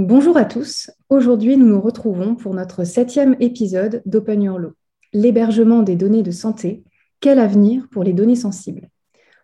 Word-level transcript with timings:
Bonjour 0.00 0.36
à 0.36 0.44
tous. 0.44 0.90
Aujourd'hui, 1.08 1.56
nous 1.56 1.66
nous 1.66 1.80
retrouvons 1.80 2.34
pour 2.34 2.52
notre 2.52 2.82
septième 2.82 3.36
épisode 3.38 4.02
d'Open 4.06 4.42
Your 4.42 4.58
Law. 4.58 4.72
L'hébergement 5.12 5.84
des 5.84 5.94
données 5.94 6.24
de 6.24 6.32
santé, 6.32 6.82
quel 7.20 7.38
avenir 7.38 7.86
pour 7.92 8.02
les 8.02 8.12
données 8.12 8.34
sensibles? 8.34 8.88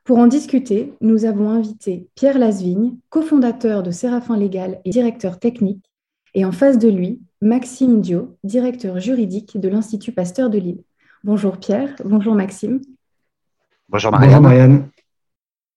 Pour 0.02 0.18
en 0.18 0.26
discuter, 0.26 0.92
nous 1.00 1.24
avons 1.24 1.50
invité 1.50 2.08
Pierre 2.16 2.36
Lasvigne, 2.36 2.96
cofondateur 3.10 3.84
de 3.84 3.92
Séraphin 3.92 4.36
Légal 4.36 4.80
et 4.84 4.90
directeur 4.90 5.38
technique, 5.38 5.84
et 6.34 6.44
en 6.44 6.50
face 6.50 6.78
de 6.78 6.88
lui, 6.88 7.20
Maxime 7.40 8.00
Dio, 8.00 8.36
directeur 8.42 8.98
juridique 8.98 9.56
de 9.56 9.68
l'Institut 9.68 10.10
Pasteur 10.10 10.50
de 10.50 10.58
Lille. 10.58 10.82
Bonjour 11.22 11.58
Pierre, 11.58 11.94
bonjour 12.04 12.34
Maxime. 12.34 12.80
Bonjour 13.88 14.10
Marianne. 14.10 14.88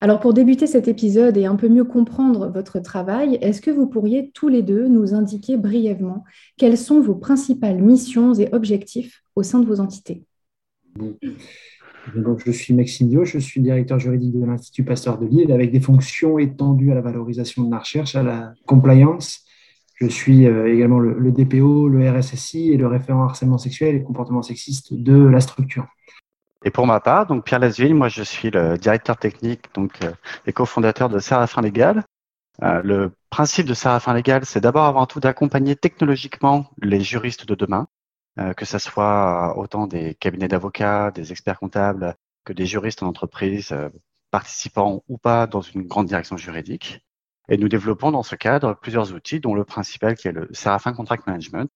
Alors 0.03 0.19
pour 0.19 0.33
débuter 0.33 0.67
cet 0.67 0.89
épisode 0.89 1.37
et 1.37 1.45
un 1.45 1.55
peu 1.55 1.69
mieux 1.69 1.85
comprendre 1.85 2.51
votre 2.53 2.79
travail, 2.79 3.37
est-ce 3.39 3.61
que 3.61 3.71
vous 3.71 3.87
pourriez 3.87 4.31
tous 4.31 4.49
les 4.49 4.61
deux 4.61 4.89
nous 4.89 5.13
indiquer 5.13 5.55
brièvement 5.55 6.25
quelles 6.57 6.77
sont 6.77 6.99
vos 6.99 7.15
principales 7.15 7.81
missions 7.81 8.33
et 8.33 8.49
objectifs 8.51 9.23
au 9.37 9.43
sein 9.43 9.59
de 9.59 9.65
vos 9.65 9.79
entités? 9.79 10.25
Je 12.45 12.51
suis 12.51 12.73
Maxime 12.73 13.07
Dio, 13.07 13.23
je 13.23 13.39
suis 13.39 13.61
directeur 13.61 13.97
juridique 13.97 14.37
de 14.37 14.45
l'Institut 14.45 14.83
Pasteur 14.83 15.17
de 15.19 15.25
Lille 15.25 15.53
avec 15.53 15.71
des 15.71 15.79
fonctions 15.79 16.37
étendues 16.37 16.91
à 16.91 16.95
la 16.95 17.01
valorisation 17.01 17.63
de 17.63 17.71
la 17.71 17.79
recherche, 17.79 18.15
à 18.15 18.23
la 18.23 18.53
compliance. 18.65 19.45
Je 19.95 20.07
suis 20.07 20.47
euh, 20.47 20.69
également 20.69 20.99
le, 20.99 21.17
le 21.17 21.31
DPO, 21.31 21.87
le 21.87 22.11
RSSI 22.11 22.73
et 22.73 22.77
le 22.77 22.87
référent 22.87 23.23
harcèlement 23.23 23.57
sexuel 23.57 23.95
et 23.95 24.03
comportement 24.03 24.41
sexiste 24.41 24.93
de 24.93 25.15
la 25.15 25.39
structure. 25.39 25.87
Et 26.63 26.71
pour 26.71 26.87
ma 26.87 26.99
part, 26.99 27.27
donc 27.27 27.43
Pierre 27.43 27.59
Lasville, 27.59 27.93
moi 27.93 28.07
je 28.07 28.23
suis 28.23 28.49
le 28.49 28.77
directeur 28.77 29.17
technique 29.17 29.73
donc 29.73 30.01
euh, 30.03 30.11
et 30.45 30.53
cofondateur 30.53 31.09
de 31.09 31.19
Séraphin 31.19 31.61
Légal. 31.61 32.03
Euh, 32.61 32.81
le 32.83 33.11
principe 33.29 33.65
de 33.67 33.73
Séraphin 33.73 34.13
Légal, 34.13 34.45
c'est 34.45 34.61
d'abord 34.61 34.85
avant 34.85 35.05
tout 35.05 35.19
d'accompagner 35.19 35.75
technologiquement 35.75 36.69
les 36.81 37.01
juristes 37.01 37.45
de 37.45 37.55
demain, 37.55 37.87
euh, 38.39 38.53
que 38.53 38.63
ce 38.65 38.79
soit 38.79 39.57
autant 39.57 39.87
des 39.87 40.15
cabinets 40.15 40.47
d'avocats, 40.47 41.11
des 41.11 41.31
experts 41.31 41.59
comptables, 41.59 42.15
que 42.45 42.53
des 42.53 42.65
juristes 42.65 43.03
en 43.03 43.07
entreprise, 43.07 43.75
participant 44.31 45.03
ou 45.07 45.17
pas 45.17 45.47
dans 45.47 45.61
une 45.61 45.83
grande 45.83 46.07
direction 46.07 46.37
juridique. 46.37 47.05
Et 47.49 47.57
nous 47.57 47.67
développons 47.67 48.11
dans 48.11 48.23
ce 48.23 48.35
cadre 48.35 48.73
plusieurs 48.73 49.13
outils, 49.13 49.39
dont 49.39 49.53
le 49.53 49.65
principal 49.65 50.15
qui 50.15 50.29
est 50.29 50.31
le 50.31 50.47
Séraphin 50.53 50.93
Contract 50.93 51.27
Management, 51.27 51.69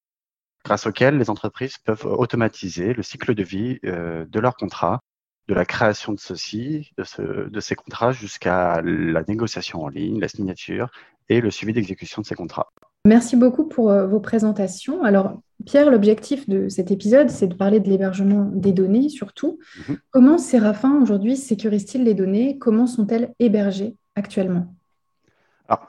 grâce 0.67 0.85
auquel 0.85 1.17
les 1.17 1.29
entreprises 1.29 1.77
peuvent 1.77 2.05
automatiser 2.05 2.93
le 2.93 3.01
cycle 3.01 3.33
de 3.33 3.43
vie 3.43 3.79
euh, 3.85 4.25
de 4.25 4.39
leur 4.41 4.57
contrat, 4.57 4.99
de 5.47 5.53
la 5.53 5.63
création 5.63 6.11
de 6.11 6.19
de, 6.19 7.49
de 7.49 7.59
ces 7.61 7.75
contrats 7.75 8.11
jusqu'à 8.11 8.81
la 8.83 9.23
négociation 9.29 9.81
en 9.81 9.87
ligne, 9.87 10.19
la 10.19 10.27
signature 10.27 10.89
et 11.29 11.39
le 11.39 11.51
suivi 11.51 11.71
d'exécution 11.71 12.21
de 12.21 12.27
ces 12.27 12.35
contrats. 12.35 12.67
Merci 13.05 13.37
beaucoup 13.37 13.65
pour 13.69 13.89
euh, 13.89 14.07
vos 14.07 14.19
présentations. 14.19 15.03
Alors, 15.03 15.39
Pierre, 15.65 15.89
l'objectif 15.89 16.49
de 16.49 16.67
cet 16.67 16.91
épisode, 16.91 17.29
c'est 17.29 17.47
de 17.47 17.53
parler 17.53 17.79
de 17.79 17.89
l'hébergement 17.89 18.51
des 18.53 18.73
données 18.73 19.07
surtout. 19.07 19.59
Mhm. 19.87 19.97
Comment 20.11 20.37
Séraphin 20.37 21.01
aujourd'hui 21.01 21.37
sécurise-t-il 21.37 22.03
les 22.03 22.13
données? 22.13 22.57
Comment 22.57 22.87
sont-elles 22.87 23.33
hébergées 23.39 23.95
actuellement? 24.15 24.75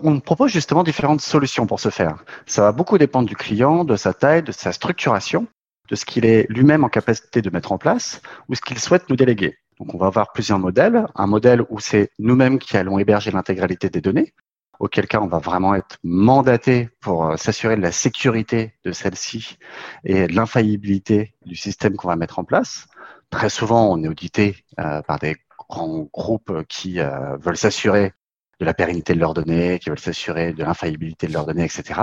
On 0.00 0.20
propose 0.20 0.50
justement 0.50 0.82
différentes 0.82 1.20
solutions 1.20 1.66
pour 1.66 1.80
ce 1.80 1.90
faire. 1.90 2.24
Ça 2.46 2.62
va 2.62 2.72
beaucoup 2.72 2.98
dépendre 2.98 3.28
du 3.28 3.36
client, 3.36 3.84
de 3.84 3.96
sa 3.96 4.12
taille, 4.12 4.42
de 4.42 4.52
sa 4.52 4.72
structuration, 4.72 5.46
de 5.88 5.94
ce 5.94 6.04
qu'il 6.04 6.24
est 6.24 6.46
lui-même 6.50 6.84
en 6.84 6.88
capacité 6.88 7.42
de 7.42 7.50
mettre 7.50 7.72
en 7.72 7.78
place 7.78 8.20
ou 8.48 8.54
ce 8.54 8.60
qu'il 8.60 8.78
souhaite 8.78 9.08
nous 9.08 9.16
déléguer. 9.16 9.58
Donc, 9.78 9.94
on 9.94 9.98
va 9.98 10.06
avoir 10.06 10.32
plusieurs 10.32 10.58
modèles. 10.58 11.06
Un 11.14 11.26
modèle 11.26 11.62
où 11.70 11.78
c'est 11.78 12.10
nous-mêmes 12.18 12.58
qui 12.58 12.76
allons 12.76 12.98
héberger 12.98 13.30
l'intégralité 13.30 13.88
des 13.88 14.00
données, 14.00 14.34
auquel 14.80 15.06
cas 15.06 15.20
on 15.20 15.26
va 15.26 15.38
vraiment 15.38 15.74
être 15.74 15.98
mandaté 16.02 16.88
pour 17.00 17.26
euh, 17.26 17.36
s'assurer 17.36 17.76
de 17.76 17.82
la 17.82 17.92
sécurité 17.92 18.74
de 18.84 18.92
celle-ci 18.92 19.56
et 20.04 20.26
de 20.26 20.34
l'infaillibilité 20.34 21.34
du 21.44 21.54
système 21.54 21.96
qu'on 21.96 22.08
va 22.08 22.16
mettre 22.16 22.38
en 22.38 22.44
place. 22.44 22.86
Très 23.30 23.50
souvent, 23.50 23.92
on 23.92 24.02
est 24.02 24.08
audité 24.08 24.56
euh, 24.80 25.02
par 25.02 25.18
des 25.18 25.36
grands 25.68 26.08
groupes 26.12 26.64
qui 26.68 27.00
euh, 27.00 27.36
veulent 27.36 27.56
s'assurer 27.56 28.12
de 28.60 28.64
la 28.64 28.74
pérennité 28.74 29.14
de 29.14 29.20
leurs 29.20 29.34
données, 29.34 29.78
qui 29.78 29.88
veulent 29.88 29.98
s'assurer 29.98 30.52
de 30.52 30.64
l'infaillibilité 30.64 31.26
de 31.26 31.32
leurs 31.32 31.46
données, 31.46 31.64
etc. 31.64 32.00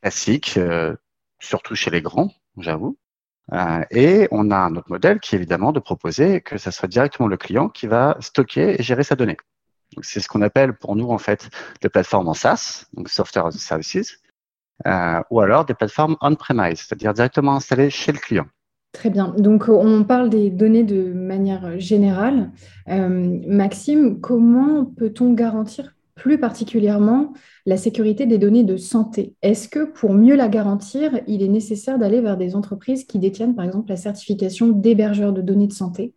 Classique, 0.00 0.54
euh, 0.56 0.96
surtout 1.38 1.74
chez 1.74 1.90
les 1.90 2.02
grands, 2.02 2.32
j'avoue. 2.56 2.96
Euh, 3.52 3.82
et 3.90 4.28
on 4.30 4.50
a 4.50 4.56
un 4.56 4.76
autre 4.76 4.90
modèle 4.90 5.18
qui 5.18 5.34
est 5.34 5.38
évidemment 5.38 5.72
de 5.72 5.80
proposer 5.80 6.40
que 6.40 6.56
ce 6.56 6.70
soit 6.70 6.88
directement 6.88 7.28
le 7.28 7.36
client 7.36 7.68
qui 7.68 7.86
va 7.86 8.16
stocker 8.20 8.80
et 8.80 8.82
gérer 8.82 9.02
sa 9.02 9.16
donnée. 9.16 9.36
C'est 10.02 10.20
ce 10.20 10.28
qu'on 10.28 10.42
appelle 10.42 10.74
pour 10.74 10.94
nous 10.94 11.10
en 11.10 11.18
fait 11.18 11.50
des 11.80 11.88
plateformes 11.88 12.28
en 12.28 12.34
SaaS, 12.34 12.86
donc 12.92 13.08
Software 13.08 13.46
as 13.46 13.56
a 13.56 13.58
Services, 13.58 14.20
euh, 14.86 15.20
ou 15.30 15.40
alors 15.40 15.64
des 15.64 15.74
plateformes 15.74 16.16
on-premise, 16.20 16.78
c'est-à-dire 16.78 17.12
directement 17.12 17.56
installées 17.56 17.90
chez 17.90 18.12
le 18.12 18.18
client. 18.18 18.46
Très 18.92 19.10
bien. 19.10 19.34
Donc, 19.38 19.68
on 19.68 20.02
parle 20.02 20.30
des 20.30 20.50
données 20.50 20.82
de 20.82 21.12
manière 21.12 21.78
générale. 21.78 22.50
Euh, 22.88 23.38
Maxime, 23.46 24.20
comment 24.20 24.84
peut-on 24.84 25.32
garantir 25.32 25.94
plus 26.16 26.38
particulièrement 26.38 27.32
la 27.66 27.76
sécurité 27.76 28.26
des 28.26 28.36
données 28.36 28.64
de 28.64 28.76
santé? 28.76 29.36
Est-ce 29.42 29.68
que 29.68 29.84
pour 29.84 30.12
mieux 30.12 30.34
la 30.34 30.48
garantir, 30.48 31.20
il 31.28 31.42
est 31.42 31.48
nécessaire 31.48 32.00
d'aller 32.00 32.20
vers 32.20 32.36
des 32.36 32.56
entreprises 32.56 33.04
qui 33.04 33.20
détiennent, 33.20 33.54
par 33.54 33.64
exemple, 33.64 33.90
la 33.90 33.96
certification 33.96 34.68
d'hébergeur 34.68 35.32
de 35.32 35.40
données 35.40 35.68
de 35.68 35.72
santé? 35.72 36.12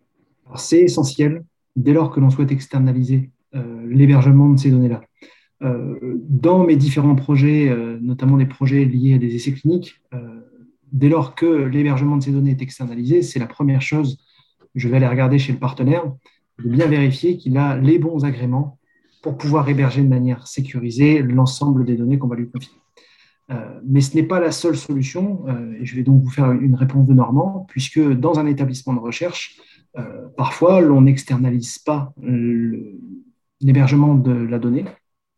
C'est 0.56 0.82
essentiel 0.82 1.44
dès 1.76 1.94
lors 1.94 2.10
que 2.12 2.20
l'on 2.20 2.32
souhaite 2.32 2.52
externaliser 2.52 3.30
euh, 3.56 3.86
l'hébergement 3.88 4.50
de 4.50 4.58
ces 4.58 4.72
données-là. 4.72 5.02
Euh, 5.62 6.20
dans 6.28 6.64
mes 6.66 6.76
différents 6.76 7.16
projets, 7.16 7.74
notamment 8.02 8.38
des 8.38 8.48
projets 8.48 8.84
liés 8.84 9.14
à 9.14 9.18
des 9.20 9.36
essais 9.36 9.54
cliniques, 9.54 10.02
dès 10.94 11.09
lors 11.09 11.36
que 11.36 11.46
l'hébergement 11.46 12.18
de 12.18 12.24
ces 12.24 12.31
données 12.31 12.52
est 12.52 12.62
externalisé, 12.62 13.22
c'est 13.22 13.40
la 13.40 13.48
première 13.48 13.81
chose. 13.81 14.18
Je 14.76 14.88
vais 14.88 14.98
aller 14.98 15.08
regarder 15.08 15.40
chez 15.40 15.52
le 15.52 15.59
partenaire, 15.59 16.04
de 16.64 16.70
bien 16.70 16.88
vérifier 16.88 17.38
qu'il 17.38 17.58
a 17.58 17.78
les 17.78 18.00
bons 18.00 18.24
agréments 18.24 18.80
pour 19.22 19.38
pouvoir 19.38 19.68
héberger 19.68 20.04
de 20.04 20.08
manière 20.08 20.48
sécurisée 20.48 21.22
l'ensemble 21.22 21.84
des 21.86 21.96
données 21.96 22.18
qu'on 22.20 22.28
va 22.28 22.36
lui 22.36 22.50
confier. 22.50 22.74
Euh, 23.52 23.80
mais 23.86 24.02
ce 24.02 24.16
n'est 24.16 24.24
pas 24.24 24.40
la 24.40 24.52
seule 24.52 24.78
solution, 24.78 25.46
euh, 25.48 25.74
et 25.80 25.86
je 25.86 25.96
vais 25.96 26.04
donc 26.04 26.24
vous 26.24 26.30
faire 26.30 26.52
une 26.52 26.76
réponse 26.76 27.08
de 27.08 27.14
Normand, 27.14 27.66
puisque 27.70 28.00
dans 28.00 28.40
un 28.40 28.46
établissement 28.46 28.94
de 28.94 29.00
recherche, 29.00 29.60
euh, 29.98 30.28
parfois 30.38 30.80
l'on 30.81 31.02
n'externalise 31.02 31.80
pas 31.80 32.14
l'hébergement 33.62 34.16
de 34.16 34.31
la 34.31 34.60
donnée, 34.60 34.86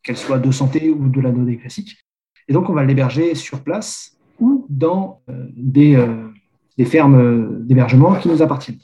qu'elle 0.03 0.17
soit 0.17 0.39
de 0.39 0.51
santé 0.51 0.89
ou 0.89 1.09
de 1.09 1.19
la 1.19 1.31
donnée 1.31 1.57
classique, 1.57 1.97
et 2.47 2.53
donc 2.53 2.69
on 2.69 2.73
va 2.73 2.83
l'héberger 2.83 3.33
sur 3.33 3.63
place 3.63 4.14
ou 4.39 4.65
dans 4.69 5.21
euh, 5.29 5.47
des, 5.55 5.95
euh, 5.95 6.27
des 6.77 6.85
fermes 6.85 7.65
d'hébergement 7.65 8.15
qui 8.15 8.27
nous 8.27 8.41
appartiennent. 8.41 8.79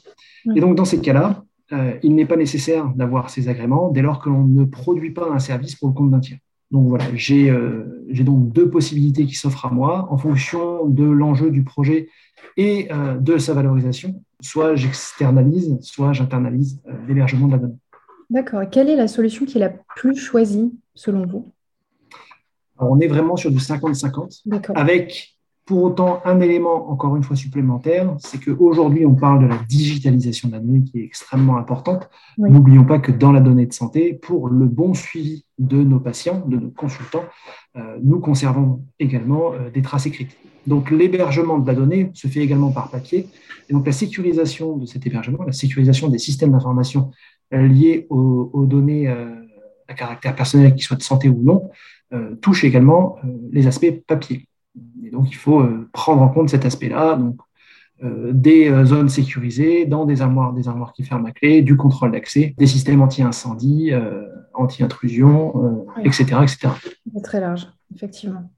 Et 0.56 0.60
donc, 0.60 0.76
dans 0.76 0.84
ces 0.84 1.00
cas-là, 1.00 1.44
euh, 1.72 1.94
il 2.02 2.14
n'est 2.14 2.26
pas 2.26 2.36
nécessaire 2.36 2.88
d'avoir 2.94 3.30
ces 3.30 3.48
agréments 3.48 3.90
dès 3.90 4.02
lors 4.02 4.20
que 4.20 4.28
l'on 4.28 4.44
ne 4.44 4.64
produit 4.64 5.12
pas 5.12 5.30
un 5.30 5.38
service 5.38 5.76
pour 5.76 5.88
le 5.88 5.94
compte 5.94 6.10
d'un 6.10 6.20
tiers. 6.20 6.38
Donc 6.70 6.88
voilà, 6.88 7.04
j'ai 7.14 7.52
donc 8.24 8.50
deux 8.50 8.70
possibilités 8.70 9.26
qui 9.26 9.34
s'offrent 9.34 9.66
à 9.66 9.70
moi 9.70 10.08
en 10.10 10.16
fonction 10.16 10.86
de 10.86 11.04
l'enjeu 11.04 11.50
du 11.50 11.64
projet 11.64 12.08
et 12.56 12.88
de 13.20 13.36
sa 13.36 13.52
valorisation. 13.52 14.22
Soit 14.40 14.74
j'externalise, 14.74 15.76
soit 15.82 16.14
j'internalise 16.14 16.80
l'hébergement 17.06 17.46
de 17.46 17.52
la 17.52 17.58
donnée. 17.58 17.76
D'accord. 18.30 18.62
Quelle 18.70 18.88
est 18.88 18.96
la 18.96 19.06
solution 19.06 19.44
qui 19.44 19.58
est 19.58 19.60
la 19.60 19.68
plus 19.68 20.16
choisie 20.16 20.72
selon 20.94 21.26
vous? 21.26 21.52
On 22.78 22.98
est 23.00 23.06
vraiment 23.06 23.36
sur 23.36 23.50
du 23.50 23.58
50-50 23.58 24.44
avec 24.74 25.36
pour 25.72 25.84
autant, 25.84 26.20
un 26.26 26.38
élément, 26.40 26.90
encore 26.90 27.16
une 27.16 27.22
fois, 27.22 27.34
supplémentaire, 27.34 28.14
c'est 28.18 28.38
qu'aujourd'hui, 28.38 29.06
on 29.06 29.14
parle 29.14 29.44
de 29.44 29.46
la 29.46 29.56
digitalisation 29.56 30.48
de 30.48 30.52
la 30.52 30.60
donnée 30.60 30.82
qui 30.84 31.00
est 31.00 31.04
extrêmement 31.04 31.56
importante. 31.56 32.10
N'oublions 32.36 32.84
pas 32.84 32.98
que 32.98 33.10
dans 33.10 33.32
la 33.32 33.40
donnée 33.40 33.64
de 33.64 33.72
santé, 33.72 34.12
pour 34.12 34.50
le 34.50 34.66
bon 34.66 34.92
suivi 34.92 35.46
de 35.58 35.82
nos 35.82 35.98
patients, 35.98 36.44
de 36.46 36.58
nos 36.58 36.68
consultants, 36.68 37.24
euh, 37.78 37.96
nous 38.02 38.20
conservons 38.20 38.84
également 38.98 39.54
euh, 39.54 39.70
des 39.70 39.80
traces 39.80 40.04
écrites. 40.04 40.36
Donc, 40.66 40.90
l'hébergement 40.90 41.58
de 41.58 41.66
la 41.66 41.74
donnée 41.74 42.10
se 42.12 42.28
fait 42.28 42.40
également 42.40 42.70
par 42.70 42.90
papier. 42.90 43.26
Et 43.70 43.72
donc, 43.72 43.86
la 43.86 43.92
sécurisation 43.92 44.76
de 44.76 44.84
cet 44.84 45.06
hébergement, 45.06 45.42
la 45.42 45.52
sécurisation 45.52 46.10
des 46.10 46.18
systèmes 46.18 46.52
d'information 46.52 47.12
euh, 47.54 47.66
liés 47.66 48.06
aux, 48.10 48.66
données 48.66 49.08
à 49.88 49.94
caractère 49.94 50.36
personnel, 50.36 50.74
qu'ils 50.74 50.82
soient 50.82 50.98
de 50.98 51.02
santé 51.02 51.30
ou 51.30 51.42
non, 51.42 51.70
touche 52.42 52.62
également 52.64 53.16
les 53.50 53.66
aspects 53.66 53.90
papier. 54.06 54.46
Et 55.04 55.10
donc, 55.10 55.30
il 55.30 55.36
faut 55.36 55.60
euh, 55.60 55.88
prendre 55.92 56.22
en 56.22 56.28
compte 56.28 56.48
cet 56.48 56.64
aspect-là. 56.64 57.16
Donc, 57.16 57.36
euh, 58.02 58.32
des 58.32 58.68
euh, 58.68 58.84
zones 58.84 59.08
sécurisées, 59.08 59.86
dans 59.86 60.04
des 60.04 60.22
armoires, 60.22 60.52
des 60.52 60.68
armoires 60.68 60.92
qui 60.92 61.04
ferment 61.04 61.26
à 61.26 61.32
clé, 61.32 61.62
du 61.62 61.76
contrôle 61.76 62.12
d'accès, 62.12 62.54
des 62.58 62.66
systèmes 62.66 63.02
anti-incendie, 63.02 63.92
anti-intrusion, 64.54 65.86
etc., 66.04 66.24
etc. 66.42 66.68
Très 67.22 67.40
large, 67.40 67.68
effectivement. 67.94 68.50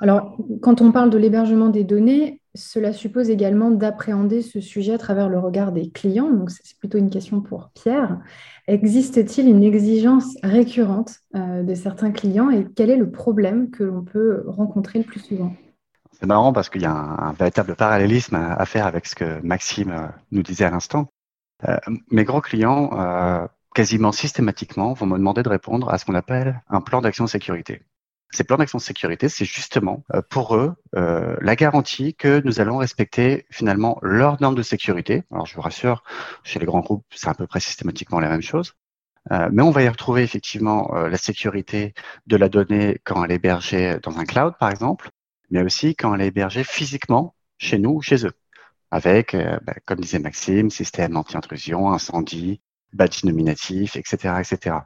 Alors, 0.00 0.36
quand 0.60 0.82
on 0.82 0.92
parle 0.92 1.10
de 1.10 1.18
l'hébergement 1.18 1.68
des 1.68 1.84
données, 1.84 2.40
cela 2.54 2.92
suppose 2.92 3.30
également 3.30 3.70
d'appréhender 3.70 4.40
ce 4.40 4.60
sujet 4.60 4.94
à 4.94 4.98
travers 4.98 5.28
le 5.28 5.38
regard 5.38 5.72
des 5.72 5.90
clients. 5.90 6.30
Donc, 6.30 6.50
c'est 6.50 6.78
plutôt 6.78 6.98
une 6.98 7.10
question 7.10 7.40
pour 7.40 7.70
Pierre. 7.74 8.20
Existe-t-il 8.68 9.48
une 9.48 9.64
exigence 9.64 10.36
récurrente 10.42 11.16
euh, 11.34 11.62
de 11.62 11.74
certains 11.74 12.12
clients 12.12 12.50
et 12.50 12.66
quel 12.76 12.90
est 12.90 12.96
le 12.96 13.10
problème 13.10 13.70
que 13.70 13.82
l'on 13.82 14.02
peut 14.02 14.44
rencontrer 14.46 15.00
le 15.00 15.04
plus 15.04 15.20
souvent? 15.20 15.52
C'est 16.12 16.26
marrant 16.26 16.52
parce 16.52 16.68
qu'il 16.68 16.82
y 16.82 16.86
a 16.86 16.92
un, 16.92 17.32
véritable 17.32 17.74
parallélisme 17.74 18.36
à, 18.36 18.64
faire 18.66 18.86
avec 18.86 19.06
ce 19.06 19.16
que 19.16 19.40
Maxime 19.42 19.90
euh, 19.90 20.06
nous 20.30 20.42
disait 20.42 20.64
à 20.64 20.70
l'instant. 20.70 21.08
Euh, 21.68 21.76
mes 22.10 22.24
grands 22.24 22.40
clients, 22.40 22.90
quasiment 23.74 24.12
systématiquement, 24.12 24.92
vont 24.92 25.06
me 25.06 25.18
demander 25.18 25.42
de 25.42 25.48
répondre 25.48 25.88
à 25.90 25.98
ce 25.98 26.04
qu'on 26.04 26.14
appelle 26.14 26.62
un 26.68 26.80
plan 26.80 27.00
d'action 27.00 27.26
sécurité. 27.26 27.82
Ces 28.30 28.42
plans 28.42 28.56
d'action 28.56 28.78
de 28.78 28.82
sécurité, 28.82 29.28
c'est 29.28 29.44
justement 29.44 30.02
euh, 30.12 30.20
pour 30.28 30.56
eux 30.56 30.74
euh, 30.96 31.36
la 31.40 31.54
garantie 31.54 32.14
que 32.14 32.42
nous 32.44 32.60
allons 32.60 32.78
respecter 32.78 33.46
finalement 33.50 33.98
leurs 34.02 34.40
normes 34.40 34.56
de 34.56 34.62
sécurité. 34.62 35.22
Alors 35.30 35.46
je 35.46 35.54
vous 35.54 35.60
rassure, 35.60 36.02
chez 36.42 36.58
les 36.58 36.66
grands 36.66 36.80
groupes, 36.80 37.04
c'est 37.14 37.28
à 37.28 37.34
peu 37.34 37.46
près 37.46 37.60
systématiquement 37.60 38.18
la 38.18 38.28
même 38.28 38.42
chose. 38.42 38.74
Euh, 39.30 39.48
mais 39.52 39.62
on 39.62 39.70
va 39.70 39.82
y 39.82 39.88
retrouver 39.88 40.22
effectivement 40.22 40.92
la 40.94 41.16
sécurité 41.16 41.94
de 42.26 42.36
la 42.36 42.48
donnée 42.48 43.00
quand 43.04 43.24
elle 43.24 43.30
est 43.30 43.36
hébergée 43.36 43.98
dans 44.02 44.18
un 44.18 44.24
cloud, 44.24 44.54
par 44.58 44.70
exemple, 44.70 45.10
mais 45.50 45.62
aussi 45.62 45.94
quand 45.94 46.14
elle 46.14 46.20
est 46.20 46.26
hébergée 46.26 46.64
physiquement 46.64 47.34
chez 47.56 47.78
nous 47.78 47.92
ou 47.92 48.02
chez 48.02 48.26
eux, 48.26 48.32
avec, 48.90 49.34
bah, 49.34 49.74
comme 49.86 50.00
disait 50.00 50.18
Maxime, 50.18 50.70
système 50.70 51.16
anti-intrusion, 51.16 51.90
incendie, 51.90 52.60
badge 52.92 53.24
nominatif, 53.24 53.96
etc., 53.96 54.34
etc. 54.40 54.76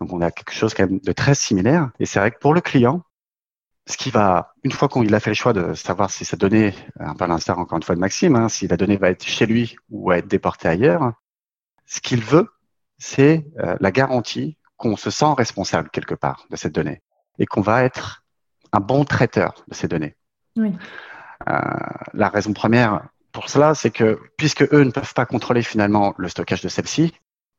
Donc 0.00 0.12
on 0.12 0.20
a 0.20 0.30
quelque 0.30 0.52
chose 0.52 0.74
quand 0.74 0.88
même 0.88 1.00
de 1.00 1.12
très 1.12 1.34
similaire. 1.34 1.90
Et 1.98 2.06
c'est 2.06 2.18
vrai 2.18 2.30
que 2.30 2.38
pour 2.38 2.54
le 2.54 2.60
client, 2.60 3.02
ce 3.86 3.96
qui 3.96 4.10
va, 4.10 4.54
une 4.62 4.72
fois 4.72 4.88
qu'il 4.88 5.14
a 5.14 5.20
fait 5.20 5.30
le 5.30 5.34
choix 5.34 5.52
de 5.52 5.74
savoir 5.74 6.10
si 6.10 6.24
sa 6.24 6.36
donnée, 6.36 6.74
un 6.98 7.14
peu 7.14 7.24
à 7.24 7.26
l'instar 7.26 7.58
encore 7.58 7.76
une 7.76 7.82
fois 7.82 7.94
de 7.94 8.00
Maxime, 8.00 8.34
hein, 8.36 8.48
si 8.48 8.66
la 8.66 8.76
donnée 8.76 8.96
va 8.96 9.10
être 9.10 9.24
chez 9.24 9.46
lui 9.46 9.76
ou 9.90 10.08
va 10.08 10.18
être 10.18 10.26
déportée 10.26 10.68
ailleurs, 10.68 11.12
ce 11.86 12.00
qu'il 12.00 12.22
veut, 12.22 12.48
c'est 12.98 13.46
euh, 13.58 13.76
la 13.80 13.92
garantie 13.92 14.56
qu'on 14.76 14.96
se 14.96 15.10
sent 15.10 15.32
responsable 15.36 15.90
quelque 15.90 16.14
part 16.14 16.46
de 16.50 16.56
cette 16.56 16.74
donnée 16.74 17.02
et 17.38 17.46
qu'on 17.46 17.60
va 17.60 17.84
être 17.84 18.24
un 18.72 18.80
bon 18.80 19.04
traiteur 19.04 19.64
de 19.68 19.74
ces 19.74 19.86
données. 19.86 20.16
Oui. 20.56 20.72
Euh, 21.48 21.60
la 22.14 22.28
raison 22.28 22.52
première 22.52 23.02
pour 23.32 23.50
cela, 23.50 23.74
c'est 23.74 23.90
que 23.90 24.20
puisque 24.36 24.62
eux 24.72 24.84
ne 24.84 24.92
peuvent 24.92 25.12
pas 25.12 25.26
contrôler 25.26 25.62
finalement 25.62 26.14
le 26.16 26.28
stockage 26.28 26.62
de 26.62 26.68
celle-ci, 26.68 27.12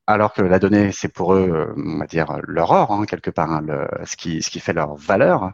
alors 0.07 0.33
que 0.33 0.41
la 0.41 0.59
donnée, 0.59 0.91
c'est 0.91 1.09
pour 1.09 1.33
eux, 1.33 1.49
euh, 1.49 1.73
on 1.77 1.97
va 1.97 2.05
dire, 2.05 2.39
leur 2.47 2.71
or, 2.71 2.91
hein, 2.91 3.05
quelque 3.05 3.31
part, 3.31 3.51
hein, 3.51 3.61
le, 3.61 3.87
ce, 4.05 4.15
qui, 4.15 4.41
ce 4.41 4.49
qui 4.49 4.59
fait 4.59 4.73
leur 4.73 4.95
valeur, 4.95 5.53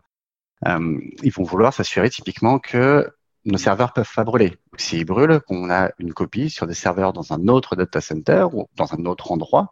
euh, 0.67 0.99
ils 1.23 1.31
vont 1.31 1.43
vouloir 1.43 1.73
s'assurer 1.73 2.09
typiquement 2.09 2.59
que 2.59 3.09
nos 3.45 3.57
serveurs 3.57 3.93
peuvent 3.93 4.11
pas 4.13 4.23
brûler. 4.23 4.57
S'ils 4.77 5.05
brûlent, 5.05 5.39
qu'on 5.41 5.69
a 5.71 5.91
une 5.97 6.13
copie 6.13 6.49
sur 6.49 6.67
des 6.67 6.73
serveurs 6.73 7.13
dans 7.13 7.33
un 7.33 7.47
autre 7.47 7.75
data 7.75 8.01
center 8.01 8.47
ou 8.53 8.67
dans 8.75 8.93
un 8.93 9.05
autre 9.05 9.31
endroit 9.31 9.71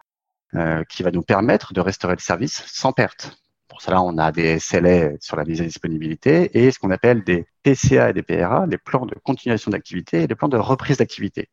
euh, 0.55 0.83
qui 0.89 1.03
va 1.03 1.11
nous 1.11 1.21
permettre 1.21 1.73
de 1.73 1.81
restaurer 1.81 2.15
le 2.15 2.21
service 2.21 2.63
sans 2.65 2.91
perte. 2.91 3.37
Pour 3.67 3.83
cela, 3.83 4.01
on 4.01 4.17
a 4.17 4.31
des 4.31 4.57
SLA 4.59 5.11
sur 5.19 5.35
la 5.35 5.45
mise 5.45 5.61
à 5.61 5.65
disponibilité 5.65 6.57
et 6.57 6.71
ce 6.71 6.79
qu'on 6.79 6.89
appelle 6.89 7.23
des 7.23 7.45
PCA 7.61 8.09
et 8.09 8.13
des 8.13 8.23
PRA, 8.23 8.65
des 8.65 8.79
plans 8.79 9.05
de 9.05 9.15
continuation 9.23 9.69
d'activité 9.69 10.23
et 10.23 10.27
des 10.27 10.35
plans 10.35 10.47
de 10.47 10.57
reprise 10.57 10.97
d'activité. 10.97 11.49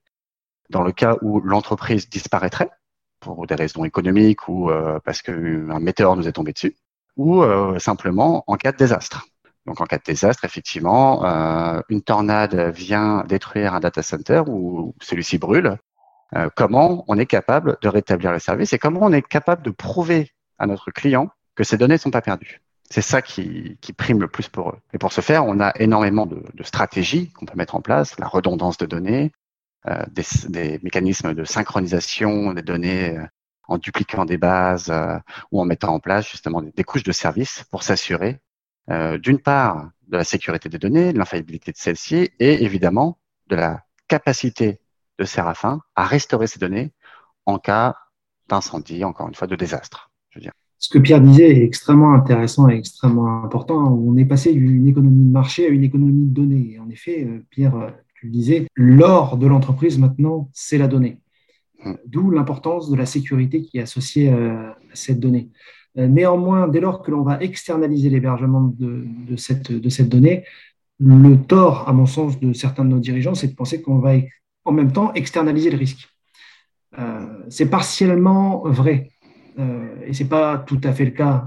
Dans 0.70 0.82
le 0.82 0.92
cas 0.92 1.16
où 1.20 1.40
l'entreprise 1.40 2.08
disparaîtrait, 2.08 2.70
pour 3.26 3.46
des 3.46 3.56
raisons 3.56 3.84
économiques 3.84 4.48
ou 4.48 4.70
euh, 4.70 5.00
parce 5.04 5.20
qu'un 5.20 5.80
météore 5.80 6.16
nous 6.16 6.28
est 6.28 6.32
tombé 6.32 6.52
dessus, 6.52 6.76
ou 7.16 7.42
euh, 7.42 7.78
simplement 7.80 8.44
en 8.46 8.56
cas 8.56 8.70
de 8.70 8.76
désastre. 8.76 9.26
Donc 9.66 9.80
en 9.80 9.84
cas 9.84 9.98
de 9.98 10.04
désastre, 10.04 10.44
effectivement, 10.44 11.24
euh, 11.24 11.80
une 11.88 12.02
tornade 12.02 12.54
vient 12.70 13.24
détruire 13.26 13.74
un 13.74 13.80
data 13.80 14.02
center 14.02 14.42
ou 14.46 14.94
celui-ci 15.02 15.38
brûle. 15.38 15.76
comment 16.54 17.04
on 17.08 17.18
est 17.18 17.26
capable 17.26 17.76
de 17.82 17.88
rétablir 17.88 18.30
le 18.30 18.38
service 18.38 18.72
et 18.72 18.78
comment 18.78 19.00
on 19.02 19.12
est 19.12 19.26
capable 19.26 19.62
de 19.62 19.70
prouver 19.70 20.30
à 20.58 20.66
notre 20.66 20.90
client 20.92 21.28
que 21.56 21.64
ces 21.64 21.76
données 21.76 21.94
ne 21.94 22.04
sont 22.06 22.12
pas 22.12 22.22
perdues? 22.22 22.60
C'est 22.88 23.02
ça 23.02 23.20
qui, 23.22 23.76
prime 23.96 24.20
le 24.20 24.28
plus 24.28 24.48
pour 24.48 24.70
eux. 24.70 24.78
Et 24.92 24.98
pour 24.98 25.12
ce 25.12 25.20
faire, 25.20 25.44
on 25.44 25.58
a 25.58 25.72
énormément 25.80 26.26
de, 26.26 26.40
de 26.54 26.62
stratégies 26.62 27.32
qu'on 27.32 27.46
peut 27.46 27.56
mettre 27.56 27.74
en 27.74 27.80
place, 27.80 28.16
la 28.20 28.28
redondance 28.28 28.78
de 28.78 28.86
données, 28.86 29.32
des, 30.10 30.24
des, 30.48 30.80
mécanismes 30.82 31.34
de 31.34 31.44
synchronisation 31.44 32.52
des 32.52 32.62
données 32.62 33.16
euh, 33.16 33.24
en 33.68 33.78
dupliquant 33.78 34.24
des 34.24 34.38
bases 34.38 34.90
euh, 34.90 35.18
ou 35.52 35.60
en 35.60 35.64
mettant 35.64 35.94
en 35.94 36.00
place 36.00 36.28
justement 36.28 36.62
des, 36.62 36.84
couches 36.84 37.02
de 37.02 37.12
services 37.12 37.64
pour 37.70 37.82
s'assurer 37.82 38.40
d'une 39.18 39.40
part 39.40 39.90
de 40.06 40.16
la 40.16 40.22
sécurité 40.22 40.68
des 40.68 40.78
données, 40.78 41.12
de 41.12 41.18
l'infaillibilité 41.18 41.72
de 41.72 41.76
celles-ci 41.76 42.30
et 42.38 42.62
évidemment 42.62 43.18
de 43.48 43.56
la 43.56 43.82
capacité 44.06 44.78
de 45.18 45.24
Séraphin 45.24 45.80
à 45.96 46.04
restaurer 46.04 46.46
ces 46.46 46.60
données 46.60 46.92
en 47.46 47.58
cas 47.58 47.96
d'incendie, 48.48 49.02
encore 49.02 49.26
une 49.26 49.34
fois, 49.34 49.48
de 49.48 49.56
désastre. 49.56 50.12
Je 50.30 50.38
veux 50.38 50.42
dire. 50.42 50.52
Ce 50.78 50.88
que 50.88 50.98
Pierre 50.98 51.20
disait 51.20 51.50
est 51.50 51.64
extrêmement 51.64 52.14
intéressant 52.14 52.68
et 52.68 52.76
extrêmement 52.76 53.42
important. 53.42 53.92
On 53.92 54.16
est 54.16 54.24
passé 54.24 54.52
d'une 54.52 54.86
économie 54.86 55.24
de 55.24 55.32
marché 55.32 55.66
à 55.66 55.70
une 55.70 55.82
économie 55.82 56.26
de 56.26 56.34
données. 56.34 56.78
En 56.78 56.88
effet, 56.88 57.26
Pierre 57.50 57.92
tu 58.26 58.32
disais, 58.32 58.66
l'or 58.74 59.36
de 59.36 59.46
l'entreprise 59.46 59.98
maintenant, 59.98 60.50
c'est 60.52 60.78
la 60.78 60.88
donnée. 60.88 61.20
Hmm. 61.84 61.94
D'où 62.06 62.30
l'importance 62.30 62.90
de 62.90 62.96
la 62.96 63.06
sécurité 63.06 63.62
qui 63.62 63.78
est 63.78 63.82
associée 63.82 64.32
euh, 64.32 64.70
à 64.70 64.94
cette 64.94 65.20
donnée. 65.20 65.50
Euh, 65.98 66.08
néanmoins, 66.08 66.66
dès 66.68 66.80
lors 66.80 67.02
que 67.02 67.10
l'on 67.10 67.22
va 67.22 67.40
externaliser 67.40 68.10
l'hébergement 68.10 68.74
de, 68.78 69.36
cette, 69.36 69.70
de 69.70 69.88
cette 69.88 70.08
donnée, 70.08 70.44
le 70.98 71.36
tort, 71.36 71.88
à 71.88 71.92
mon 71.92 72.06
sens, 72.06 72.40
de 72.40 72.52
certains 72.52 72.84
de 72.84 72.90
nos 72.90 72.98
dirigeants, 72.98 73.34
c'est 73.34 73.48
de 73.48 73.54
penser 73.54 73.80
qu'on 73.80 73.98
va 73.98 74.14
en 74.64 74.72
même 74.72 74.92
temps 74.92 75.12
externaliser 75.14 75.70
le 75.70 75.76
risque. 75.76 76.08
Euh, 76.98 77.26
c'est 77.48 77.70
partiellement 77.70 78.62
vrai, 78.64 79.10
et 80.06 80.12
ce 80.12 80.22
n'est 80.22 80.28
pas 80.28 80.58
tout 80.58 80.80
à 80.84 80.92
fait 80.92 81.06
le 81.06 81.12
cas 81.12 81.46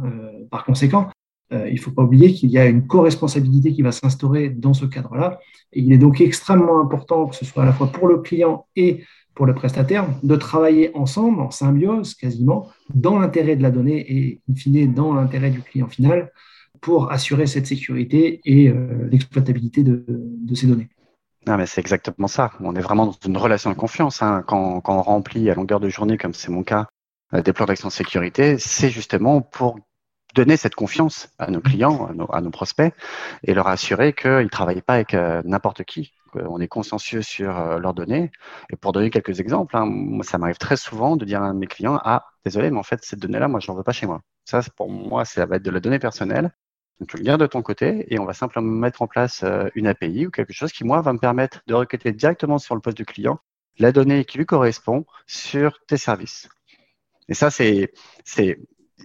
par 0.50 0.66
conséquent. 0.66 1.10
Euh, 1.52 1.68
il 1.68 1.76
ne 1.76 1.80
faut 1.80 1.92
pas 1.92 2.04
oublier 2.04 2.34
qu'il 2.34 2.50
y 2.52 2.58
a 2.58 2.66
une 2.66 2.86
co-responsabilité 2.86 3.74
qui 3.74 3.82
va 3.82 3.92
s'instaurer 3.92 4.50
dans 4.50 4.74
ce 4.74 4.86
cadre-là. 4.86 5.40
Et 5.74 5.82
il 5.82 5.92
est 5.92 5.98
donc 5.98 6.22
extrêmement 6.22 6.80
important 6.80 7.28
que 7.28 7.36
ce 7.36 7.46
soit 7.46 7.64
à 7.64 7.66
la 7.66 7.74
fois 7.74 7.88
pour 7.92 8.08
le 8.08 8.20
client 8.20 8.68
et 8.76 9.04
pour 9.34 9.46
le 9.46 9.56
prestataire 9.56 10.06
de 10.22 10.36
travailler 10.36 10.92
ensemble, 10.96 11.42
en 11.42 11.50
symbiose 11.50 12.14
quasiment, 12.14 12.70
dans 12.94 13.18
l'intérêt 13.18 13.56
de 13.56 13.64
la 13.64 13.72
donnée 13.72 14.06
et, 14.12 14.42
in 14.50 14.56
fine, 14.56 14.94
dans 14.94 15.14
l'intérêt 15.14 15.50
du 15.50 15.62
client 15.62 15.88
final 15.88 16.32
pour 16.82 17.12
assurer 17.12 17.46
cette 17.46 17.66
sécurité 17.66 18.42
et 18.46 18.70
euh, 18.70 19.08
l'exploitabilité 19.10 19.84
de, 19.84 20.06
ces 20.54 20.68
données. 20.68 20.90
Mais 21.48 21.66
c'est 21.66 21.82
exactement 21.82 22.28
ça. 22.28 22.52
On 22.60 22.76
est 22.76 22.82
vraiment 22.82 23.06
dans 23.06 23.16
une 23.26 23.38
relation 23.38 23.72
de 23.72 23.76
confiance. 23.76 24.22
Hein. 24.22 24.44
Quand, 24.46 24.82
quand, 24.82 24.98
on 24.98 25.02
remplit 25.02 25.50
à 25.50 25.56
longueur 25.56 25.80
de 25.80 25.90
journée, 25.90 26.18
comme 26.18 26.34
c'est 26.34 26.52
mon 26.52 26.64
cas, 26.64 26.88
euh, 27.34 27.42
des 27.42 27.54
plans 27.54 27.66
d'action 27.66 27.88
de 27.88 27.94
sécurité, 27.94 28.58
c'est 28.60 28.90
justement 28.90 29.42
pour 29.42 29.80
donner 30.36 30.58
cette 30.58 30.76
confiance 30.76 31.30
à 31.40 31.50
nos 31.50 31.62
clients, 31.62 32.10
à 32.32 32.42
nos, 32.42 32.52
prospects, 32.52 32.94
et 33.44 33.54
leur 33.54 33.68
assurer 33.68 34.14
qu'ils 34.14 34.30
ne 34.30 34.48
travaillent 34.48 34.82
pas 34.82 34.96
avec 34.96 35.14
euh, 35.14 35.42
n'importe 35.46 35.84
qui. 35.84 36.14
On 36.36 36.62
est 36.62 36.68
consciencieux 36.68 37.24
sur 37.24 37.58
euh, 37.58 37.80
leurs 37.80 37.96
données. 37.96 38.32
Et 38.72 38.76
pour 38.76 38.92
donner 38.92 39.10
quelques 39.10 39.40
exemples, 39.40 39.76
hein, 39.76 39.86
moi, 39.86 40.24
ça 40.24 40.38
m'arrive 40.38 40.58
très 40.58 40.78
souvent 40.78 41.16
de 41.16 41.26
dire 41.26 41.42
à 41.42 41.54
mes 41.54 41.66
clients 41.66 42.00
Ah, 42.04 42.26
désolé, 42.46 42.70
mais 42.70 42.78
en 42.78 42.84
fait, 42.84 43.04
cette 43.04 43.20
donnée-là, 43.20 43.48
moi, 43.48 43.60
je 43.60 43.72
n'en 43.72 43.78
veux 43.78 43.84
pas 43.84 43.92
chez 43.92 44.06
moi. 44.06 44.22
Ça, 44.46 44.62
pour 44.76 44.92
moi, 44.92 45.26
ça 45.26 45.46
va 45.46 45.56
être 45.56 45.64
de 45.64 45.72
la 45.72 45.80
donnée 45.80 46.00
personnelle. 46.00 46.52
Donc, 47.00 47.10
tu 47.10 47.18
le 47.18 47.24
gardes 47.24 47.42
de 47.42 47.48
ton 47.48 47.62
côté 47.62 48.06
et 48.14 48.20
on 48.20 48.26
va 48.26 48.34
simplement 48.34 48.70
mettre 48.70 49.02
en 49.02 49.08
place 49.08 49.42
euh, 49.44 49.70
une 49.74 49.88
API 49.88 50.28
ou 50.28 50.32
quelque 50.32 50.54
chose 50.54 50.72
qui, 50.72 50.84
moi, 50.84 51.02
va 51.02 51.14
me 51.14 51.20
permettre 51.20 51.62
de 51.66 51.74
requêter 51.74 52.12
directement 52.12 52.60
sur 52.60 52.76
le 52.76 52.82
poste 52.82 52.98
du 52.98 53.06
client 53.06 53.40
la 53.80 53.92
donnée 53.92 54.26
qui 54.26 54.38
lui 54.38 54.46
correspond 54.46 55.06
sur 55.26 55.80
tes 55.88 55.98
services. 55.98 56.50
Et 57.30 57.34
ça, 57.34 57.50
c'est, 57.50 57.92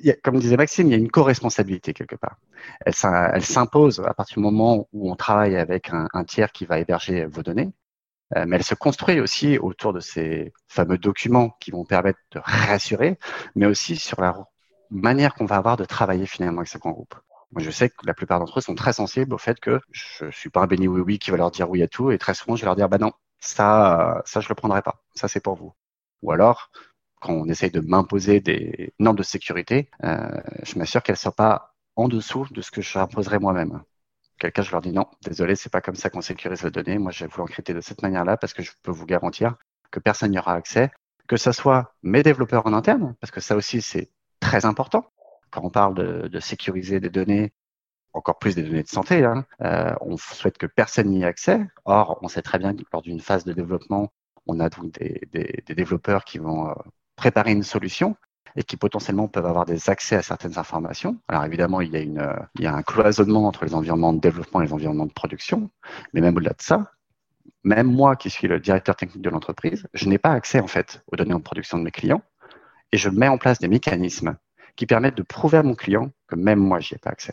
c'est 0.03 0.21
comme 0.23 0.39
disait 0.39 0.57
Maxime, 0.57 0.89
il 0.89 0.91
y 0.93 0.95
a 0.95 0.99
une 0.99 1.11
co-responsabilité 1.11 1.93
quelque 1.93 2.17
part. 2.17 2.37
Elle, 2.85 2.95
s'impose 3.45 4.01
à 4.01 4.15
partir 4.15 4.39
du 4.39 4.43
moment 4.43 4.89
où 4.93 5.11
on 5.11 5.17
travaille 5.17 5.57
avec 5.57 5.91
un, 5.91 6.25
tiers 6.25 6.53
qui 6.53 6.67
va 6.67 6.79
héberger 6.79 7.27
vos 7.27 7.43
données, 7.43 7.73
euh, 8.37 8.45
mais 8.47 8.57
elle 8.57 8.65
se 8.65 8.75
construit 8.75 9.21
aussi 9.21 9.59
autour 9.59 9.93
de 9.93 10.01
ces 10.01 10.53
fameux 10.69 10.99
documents 10.99 11.51
qui 11.61 11.71
vont 11.71 11.85
permettre 11.85 12.19
de 12.33 12.41
rassurer, 12.43 13.19
mais 13.55 13.67
aussi 13.67 13.97
sur 13.97 14.21
la 14.21 14.35
manière 14.91 15.35
qu'on 15.35 15.47
va 15.47 15.57
avoir 15.57 15.77
de 15.77 15.85
travailler 15.85 16.27
finalement 16.27 16.59
avec 16.61 16.69
ce 16.69 16.79
grand 16.79 16.93
groupe. 16.93 17.15
Moi, 17.53 17.63
je 17.63 17.71
sais 17.71 17.89
que 17.89 18.05
la 18.05 18.15
plupart 18.15 18.41
d'entre 18.41 18.59
eux 18.59 18.63
sont 18.63 18.75
très 18.75 18.93
sensibles 18.93 19.33
au 19.33 19.39
fait 19.39 19.61
que 19.61 19.81
je 19.93 20.31
suis 20.31 20.51
pas 20.51 20.63
un 20.63 20.67
béni 20.67 20.89
oui 20.89 21.01
oui 21.01 21.19
qui 21.19 21.31
va 21.31 21.37
leur 21.37 21.51
dire 21.51 21.71
oui 21.71 21.83
à 21.83 21.89
tout, 21.89 22.11
et 22.11 22.19
très 22.19 22.35
souvent 22.35 22.57
je 22.57 22.63
vais 22.63 22.67
leur 22.67 22.77
dire 22.77 22.89
bah 22.89 22.99
non, 22.99 23.13
ça, 23.39 24.23
ça 24.25 24.41
je 24.41 24.49
le 24.49 24.55
prendrai 24.55 24.83
pas, 24.83 25.03
ça 25.15 25.29
c'est 25.29 25.41
pour 25.41 25.55
vous. 25.55 25.73
Ou 26.23 26.33
alors, 26.33 26.71
quand 27.25 27.33
on 27.33 27.49
essaye 27.49 27.71
de 27.71 27.81
m'imposer 27.81 28.41
des 28.41 28.93
normes 28.99 29.17
de 29.17 29.23
sécurité, 29.23 29.89
euh, 30.05 30.29
je 30.63 30.79
m'assure 30.79 31.03
qu'elles 31.03 31.15
ne 31.15 31.19
soient 31.19 31.33
pas 31.35 31.75
en 31.97 32.07
dessous 32.07 32.47
de 32.51 32.61
ce 32.61 32.71
que 32.71 32.83
j'imposerais 32.83 33.39
moi-même. 33.39 33.83
Quelqu'un, 34.39 34.61
je 34.61 34.71
leur 34.71 34.83
dis 34.83 34.93
non, 34.93 35.07
désolé, 35.25 35.57
c'est 35.57 35.73
pas 35.73 35.81
comme 35.81 35.95
ça 35.95 36.11
qu'on 36.11 36.21
sécurise 36.21 36.63
les 36.63 36.71
données. 36.71 36.99
Moi, 36.99 37.13
je 37.13 37.25
vais 37.25 37.31
vous 37.33 37.39
l'encrypter 37.39 37.73
de 37.73 37.81
cette 37.81 38.03
manière-là 38.03 38.37
parce 38.37 38.53
que 38.53 38.63
je 38.63 38.73
peux 38.83 38.91
vous 38.91 39.07
garantir 39.07 39.57
que 39.91 40.01
personne 40.01 40.33
n'y 40.33 40.39
aura 40.39 40.53
accès, 40.53 40.91
que 41.27 41.39
ce 41.39 41.51
soit 41.53 41.95
mes 42.03 42.23
développeurs 42.23 42.67
en 42.67 42.75
interne, 42.75 43.15
parce 43.21 43.31
que 43.31 43.41
ça 43.41 43.57
aussi, 43.57 43.81
c'est 43.81 44.11
très 44.39 44.67
important. 44.67 45.11
Quand 45.51 45.63
on 45.65 45.71
parle 45.71 45.95
de, 46.29 46.41
sécuriser 46.41 47.01
des 47.01 47.11
données, 47.11 47.55
encore 48.13 48.39
plus 48.39 48.55
des 48.55 48.63
données 48.65 48.83
de 48.83 48.89
santé. 48.89 49.25
Hein. 49.25 49.47
Euh, 49.63 49.95
on 50.03 50.19
souhaite 50.19 50.59
que 50.59 50.67
personne 50.67 51.09
n'y 51.09 51.23
ait 51.23 51.27
accès. 51.27 51.67
Or, 51.87 52.19
on 52.21 52.29
sait 52.29 52.43
très 52.43 52.59
bien 52.59 52.75
que 52.75 52.83
lors 52.93 53.01
d'une 53.01 53.21
phase 53.21 53.45
de 53.45 53.55
développement, 53.55 54.13
on 54.47 54.61
a 54.61 54.69
donc 54.69 54.93
des, 54.93 55.23
des, 55.33 55.75
développeurs 55.75 56.25
qui 56.25 56.39
vont 56.39 56.69
euh, 56.69 56.75
préparer 57.17 57.53
une 57.53 57.63
solution 57.63 58.17
et 58.57 58.63
qui 58.63 58.77
potentiellement 58.77 59.29
peuvent 59.29 59.47
avoir 59.47 59.65
des 59.65 59.91
accès 59.91 60.17
à 60.17 60.23
certaines 60.23 60.59
informations. 60.59 61.19
Alors 61.29 61.45
évidemment, 61.45 61.81
il 61.81 61.93
y 61.93 61.97
a, 61.97 62.01
une, 62.01 62.35
il 62.55 62.63
y 62.63 62.67
a 62.67 62.75
un 62.75 62.83
cloisonnement 62.83 63.47
entre 63.47 63.65
les 63.65 63.75
environnements 63.75 64.13
de 64.13 64.21
développement 64.21 64.61
et 64.61 64.67
les 64.67 64.73
environnements 64.73 65.07
de 65.07 65.13
production, 65.13 65.71
mais 66.13 66.21
même 66.21 66.37
au-delà 66.37 66.53
de 66.53 66.63
ça, 66.63 66.93
même 67.65 67.91
moi 67.91 68.15
qui 68.15 68.31
suis 68.31 68.47
le 68.47 68.61
directeur 68.61 68.95
technique 68.95 69.23
de 69.23 69.31
l'entreprise, 69.31 69.87
je 69.95 70.09
n'ai 70.09 70.19
pas 70.19 70.33
accès 70.33 70.61
en 70.61 70.67
fait 70.67 71.03
aux 71.11 71.17
données 71.17 71.35
en 71.35 71.41
production 71.41 71.79
de 71.79 71.83
mes 71.83 71.91
clients 71.91 72.23
et 72.93 72.97
je 72.97 73.09
mets 73.09 73.29
en 73.29 73.39
place 73.39 73.59
des 73.59 73.69
mécanismes 73.69 74.37
qui 74.77 74.87
permettent 74.87 75.17
de 75.17 75.23
prouver 75.23 75.59
à 75.59 75.63
mon 75.63 75.75
client 75.75 76.11
que 76.29 76.37
même 76.37 76.59
moi, 76.59 76.81
j'y 76.81 76.95
ai 76.95 76.99
pas 76.99 77.11
accès. 77.11 77.33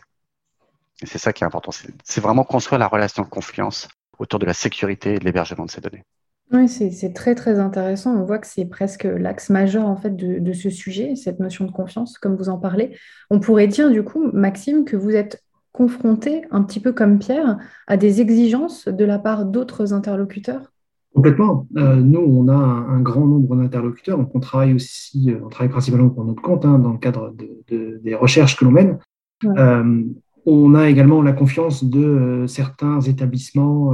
Et 1.02 1.06
c'est 1.06 1.18
ça 1.18 1.32
qui 1.32 1.44
est 1.44 1.46
important. 1.46 1.72
C'est 2.04 2.20
vraiment 2.20 2.44
construire 2.44 2.78
la 2.78 2.86
relation 2.86 3.22
de 3.22 3.28
confiance 3.28 3.88
autour 4.18 4.38
de 4.38 4.46
la 4.46 4.54
sécurité 4.54 5.14
et 5.14 5.18
de 5.18 5.24
l'hébergement 5.24 5.64
de 5.64 5.70
ces 5.70 5.80
données. 5.80 6.04
Oui, 6.52 6.68
c'est 6.68 7.14
très 7.14 7.34
très 7.34 7.58
intéressant. 7.58 8.14
On 8.14 8.24
voit 8.24 8.38
que 8.38 8.46
c'est 8.46 8.66
presque 8.66 9.04
l'axe 9.04 9.48
majeur 9.48 9.86
en 9.86 9.96
fait 9.96 10.14
de, 10.14 10.38
de, 10.38 10.52
ce 10.52 10.68
sujet, 10.68 11.16
cette 11.16 11.40
notion 11.40 11.64
de 11.64 11.70
confiance, 11.70 12.18
comme 12.18 12.36
vous 12.36 12.50
en 12.50 12.58
parlez. 12.58 12.94
On 13.30 13.40
pourrait 13.40 13.68
dire 13.68 13.90
du 13.90 14.02
coup, 14.02 14.30
Maxime, 14.32 14.84
que 14.84 14.96
vous 14.96 15.10
êtes 15.10 15.42
confronté, 15.72 16.42
un 16.50 16.62
petit 16.62 16.80
peu 16.80 16.92
comme 16.92 17.18
Pierre, 17.18 17.56
à 17.86 17.96
des 17.96 18.20
exigences 18.20 18.86
de 18.86 19.04
la 19.04 19.18
part 19.18 19.46
d'autres 19.46 19.92
interlocuteurs? 19.92 20.72
Complètement. 21.14 21.66
Euh, 21.76 21.96
nous, 21.96 22.20
on 22.20 22.48
a 22.48 22.54
un, 22.54 23.00
grand 23.00 23.26
nombre 23.26 23.56
d'interlocuteurs, 23.56 24.16
donc 24.16 24.34
on 24.34 24.40
travaille 24.40 24.74
aussi, 24.74 25.30
euh, 25.30 25.40
on 25.44 25.48
travaille 25.48 25.70
principalement 25.70 26.08
pour 26.08 26.24
notre 26.24 26.40
compte, 26.40 26.64
hein, 26.64 26.78
dans 26.78 26.92
le 26.92 26.98
cadre 26.98 27.34
de, 27.68 28.00
des 28.02 28.14
recherches 28.14 28.56
que 28.56 28.64
l'on 28.64 28.70
mène. 28.70 28.98
Euh, 29.44 30.04
on 30.46 30.74
a 30.74 30.88
également 30.88 31.22
la 31.22 31.32
confiance 31.32 31.84
de 31.84 32.46
certains 32.48 33.00
établissements 33.00 33.92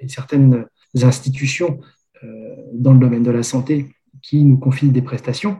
et 0.00 0.08
certaines 0.08 0.64
institutions 1.04 1.80
dans 2.72 2.92
le 2.92 2.98
domaine 2.98 3.22
de 3.22 3.30
la 3.30 3.42
santé 3.42 3.94
qui 4.22 4.44
nous 4.44 4.58
confient 4.58 4.90
des 4.90 5.02
prestations. 5.02 5.58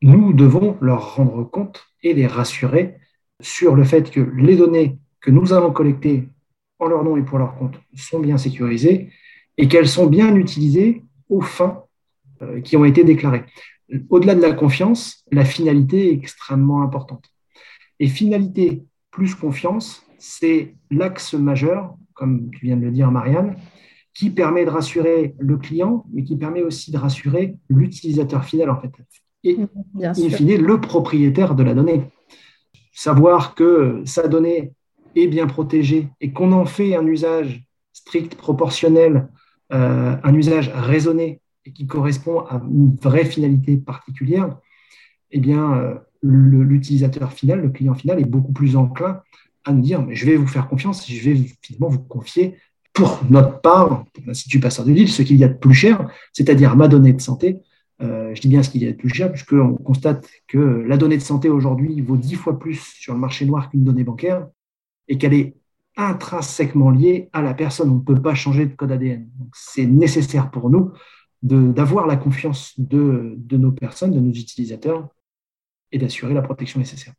Nous 0.00 0.32
devons 0.32 0.76
leur 0.80 1.16
rendre 1.16 1.44
compte 1.44 1.84
et 2.02 2.14
les 2.14 2.26
rassurer 2.26 2.96
sur 3.40 3.74
le 3.74 3.84
fait 3.84 4.10
que 4.10 4.20
les 4.20 4.56
données 4.56 4.98
que 5.20 5.30
nous 5.30 5.52
allons 5.52 5.72
collecter 5.72 6.28
en 6.78 6.86
leur 6.86 7.04
nom 7.04 7.16
et 7.16 7.22
pour 7.22 7.38
leur 7.38 7.56
compte 7.56 7.78
sont 7.94 8.20
bien 8.20 8.38
sécurisées 8.38 9.10
et 9.56 9.68
qu'elles 9.68 9.88
sont 9.88 10.06
bien 10.06 10.34
utilisées 10.34 11.04
aux 11.28 11.40
fins 11.40 11.84
euh, 12.42 12.60
qui 12.60 12.76
ont 12.76 12.84
été 12.84 13.04
déclarées. 13.04 13.44
Au-delà 14.08 14.34
de 14.34 14.40
la 14.40 14.52
confiance, 14.52 15.24
la 15.30 15.44
finalité 15.44 16.08
est 16.08 16.14
extrêmement 16.14 16.82
importante. 16.82 17.30
Et 18.00 18.08
finalité 18.08 18.84
plus 19.10 19.34
confiance, 19.34 20.04
c'est 20.18 20.74
l'axe 20.90 21.34
majeur, 21.34 21.94
comme 22.14 22.50
tu 22.50 22.66
viens 22.66 22.76
de 22.76 22.84
le 22.84 22.90
dire, 22.90 23.10
Marianne, 23.10 23.56
qui 24.14 24.30
permet 24.30 24.64
de 24.64 24.70
rassurer 24.70 25.34
le 25.38 25.56
client, 25.56 26.04
mais 26.12 26.22
qui 26.24 26.36
permet 26.36 26.62
aussi 26.62 26.90
de 26.90 26.98
rassurer 26.98 27.56
l'utilisateur 27.68 28.44
final, 28.44 28.70
en 28.70 28.80
fait. 28.80 28.92
Et, 29.44 29.58
in 30.02 30.14
fine, 30.14 30.56
le 30.56 30.80
propriétaire 30.80 31.54
de 31.54 31.62
la 31.62 31.74
donnée. 31.74 32.04
Savoir 32.92 33.54
que 33.54 34.02
sa 34.04 34.28
donnée 34.28 34.72
est 35.16 35.26
bien 35.26 35.46
protégée 35.46 36.08
et 36.20 36.32
qu'on 36.32 36.52
en 36.52 36.66
fait 36.66 36.94
un 36.94 37.06
usage 37.06 37.64
strict, 37.92 38.34
proportionnel, 38.34 39.28
euh, 39.72 40.16
un 40.22 40.34
usage 40.34 40.70
raisonné 40.74 41.40
et 41.64 41.72
qui 41.72 41.86
correspond 41.86 42.40
à 42.40 42.62
une 42.68 42.94
vraie 42.96 43.24
finalité 43.24 43.76
particulière, 43.76 44.58
eh 45.30 45.40
bien, 45.40 45.74
euh, 45.74 45.94
l'utilisateur 46.22 47.32
final, 47.32 47.60
le 47.60 47.70
client 47.70 47.94
final, 47.94 48.20
est 48.20 48.24
beaucoup 48.24 48.52
plus 48.52 48.76
enclin 48.76 49.22
à 49.64 49.72
nous 49.72 49.80
dire 49.80 50.02
mais 50.02 50.14
je 50.14 50.26
vais 50.26 50.36
vous 50.36 50.46
faire 50.46 50.68
confiance, 50.68 51.08
je 51.08 51.30
vais 51.30 51.36
finalement 51.62 51.88
vous 51.88 52.00
confier 52.00 52.56
pour 52.92 53.22
notre 53.30 53.60
part, 53.60 54.04
pour 54.12 54.24
l'Institut 54.26 54.60
Pasteur 54.60 54.84
de 54.84 54.92
Lille, 54.92 55.08
ce 55.08 55.22
qu'il 55.22 55.36
y 55.36 55.44
a 55.44 55.48
de 55.48 55.54
plus 55.54 55.74
cher, 55.74 56.08
c'est-à-dire 56.32 56.76
ma 56.76 56.88
donnée 56.88 57.12
de 57.12 57.20
santé. 57.20 57.58
Euh, 58.02 58.34
je 58.34 58.40
dis 58.40 58.48
bien 58.48 58.62
ce 58.62 58.70
qu'il 58.70 58.82
y 58.82 58.88
a 58.88 58.92
de 58.92 58.96
plus 58.96 59.08
cher, 59.08 59.30
puisqu'on 59.30 59.74
constate 59.76 60.28
que 60.48 60.58
la 60.58 60.96
donnée 60.96 61.16
de 61.16 61.22
santé 61.22 61.48
aujourd'hui 61.48 62.00
vaut 62.00 62.16
dix 62.16 62.34
fois 62.34 62.58
plus 62.58 62.80
sur 62.96 63.14
le 63.14 63.20
marché 63.20 63.46
noir 63.46 63.70
qu'une 63.70 63.84
donnée 63.84 64.04
bancaire 64.04 64.46
et 65.08 65.18
qu'elle 65.18 65.34
est 65.34 65.54
intrinsèquement 65.96 66.90
lié 66.90 67.28
à 67.32 67.42
la 67.42 67.54
personne. 67.54 67.90
On 67.90 67.96
ne 67.96 68.00
peut 68.00 68.20
pas 68.20 68.34
changer 68.34 68.66
de 68.66 68.74
code 68.74 68.92
ADN. 68.92 69.28
C'est 69.54 69.86
nécessaire 69.86 70.50
pour 70.50 70.70
nous 70.70 70.92
d'avoir 71.42 72.06
la 72.06 72.16
confiance 72.16 72.72
de, 72.78 73.36
nos 73.50 73.72
personnes, 73.72 74.12
de 74.12 74.20
nos 74.20 74.32
utilisateurs, 74.32 75.08
et 75.90 75.98
d'assurer 75.98 76.34
la 76.34 76.42
protection 76.42 76.78
nécessaire. 76.78 77.12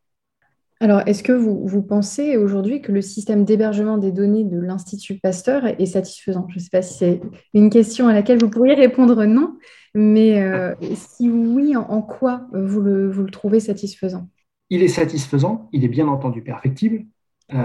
Alors, 0.80 1.01
est-ce 1.06 1.24
que 1.24 1.32
vous, 1.32 1.82
pensez 1.82 2.36
aujourd'hui 2.36 2.82
que 2.82 2.92
le 2.92 3.01
système 3.01 3.46
d'hébergement 3.46 3.98
des 3.98 4.12
données 4.12 4.44
de 4.44 4.60
l'Institut 4.60 5.20
Pasteur 5.20 5.65
est 5.65 5.86
satisfaisant? 5.86 6.46
Je 6.50 6.56
ne 6.56 6.60
sais 6.60 6.70
pas 6.70 6.82
si 6.82 6.94
c'est 6.96 7.22
une 7.53 7.70
question 7.70 8.08
à 8.08 8.13
laquelle 8.13 8.39
vous 8.39 8.50
pourriez 8.50 8.74
répondre 8.74 9.24
non, 9.25 9.56
mais 9.94 10.42
euh, 10.42 10.74
si 10.96 11.30
oui, 11.30 11.75
en, 11.75 12.01
quoi 12.01 12.48
vous 12.53 12.82
le, 12.82 13.25
trouvez 13.32 13.60
satisfaisant? 13.60 14.27
Il 14.70 14.84
est 14.84 14.89
satisfaisant, 14.89 15.70
il 15.72 15.86
est 15.86 15.89
bien 15.89 16.08
entendu 16.08 16.42
perfectible, 16.42 17.06
euh, 17.53 17.60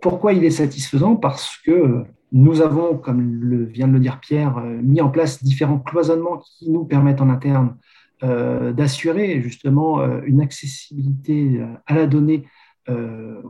pourquoi 0.00 0.32
il 0.32 0.44
est 0.44 0.50
satisfaisant? 0.50 1.16
Parce 1.16 1.58
que 1.64 2.04
nous 2.32 2.60
avons, 2.60 2.96
comme 2.96 3.66
vient 3.66 3.88
de 3.88 3.92
le 3.92 4.00
dire 4.00 4.20
Pierre, 4.20 4.58
euh, 4.58 4.80
mis 4.82 5.00
en 5.00 5.10
place 5.10 5.42
différents 5.42 5.78
cloisonnements 5.78 6.38
qui 6.38 6.70
nous 6.70 6.84
permettent 6.84 7.20
en 7.20 7.28
interne 7.28 7.76
d'assurer 8.22 9.42
justement 9.42 10.02
une 10.22 10.40
accessibilité 10.40 11.60
à 11.84 11.94
la 11.94 12.06
donnée 12.06 12.44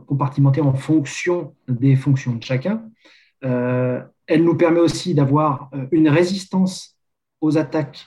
compartimentée 0.07 0.59
en 0.59 0.73
fonction 0.73 1.53
des 1.69 1.95
fonctions 1.95 2.35
de 2.35 2.43
chacun. 2.43 2.83
elle 3.41 4.43
nous 4.43 4.55
permet 4.55 4.81
aussi 4.81 5.13
d'avoir 5.13 5.71
une 5.91 6.09
résistance 6.09 6.97
aux 7.39 7.57
attaques 7.57 8.05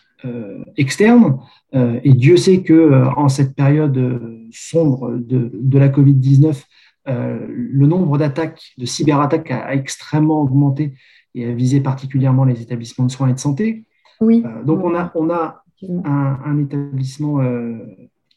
externes. 0.77 1.39
et 1.73 2.13
Dieu 2.13 2.37
sait 2.37 2.63
que 2.63 3.05
en 3.17 3.31
cette 3.31 3.55
période 3.57 4.31
sombre 4.53 5.13
de, 5.13 5.51
de 5.55 5.79
la 5.79 5.89
Covid-19, 5.89 6.63
euh, 7.09 7.47
le 7.49 7.87
nombre 7.87 8.19
d'attaques, 8.19 8.73
de 8.77 8.85
cyberattaques 8.85 9.51
a, 9.51 9.75
extrêmement 9.75 10.43
augmenté 10.43 10.95
et 11.35 11.47
a 11.47 11.53
visé 11.53 11.81
particulièrement 11.81 12.45
les 12.45 12.61
établissements 12.61 13.07
de 13.07 13.11
soins 13.11 13.29
et 13.29 13.33
de 13.33 13.39
santé. 13.39 13.85
Oui. 14.21 14.43
Euh, 14.45 14.63
donc 14.65 14.85
on 14.85 14.95
a, 14.95 15.11
on 15.15 15.31
a 15.31 15.65
un, 16.05 16.59
établissement 16.59 17.41
euh, 17.41 17.79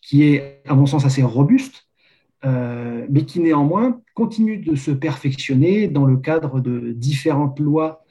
qui 0.01 0.23
est, 0.23 0.61
à 0.67 0.75
mon 0.75 0.85
sens, 0.85 1.05
assez 1.05 1.23
robuste, 1.23 1.85
mais 2.45 3.23
qui 3.25 3.39
néanmoins 3.39 4.01
continue 4.15 4.57
de 4.57 4.75
se 4.75 4.91
perfectionner 4.91 5.87
dans 5.87 6.05
le 6.05 6.17
cadre 6.17 6.59
de 6.59 6.91
différentes 6.91 7.57
lois 7.57 8.03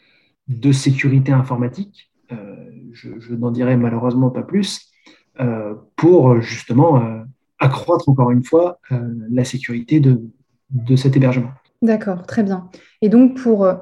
de 0.48 0.72
sécurité 0.72 1.32
informatique. 1.32 2.10
je, 2.92 3.34
n'en 3.34 3.50
dirai 3.50 3.76
malheureusement 3.76 4.30
pas 4.30 4.42
plus, 4.42 4.90
pour 5.96 6.40
justement 6.40 7.02
accroître 7.58 8.08
encore 8.08 8.30
une 8.30 8.42
fois 8.42 8.80
la 8.90 9.44
sécurité 9.44 10.00
de, 10.00 10.22
de 10.70 10.96
cet 10.96 11.14
hébergement. 11.16 11.50
D'accord, 11.82 12.26
très 12.26 12.44
bien. 12.44 12.68
Et 13.02 13.08
donc 13.08 13.36
pour 13.36 13.64
euh, 13.64 13.74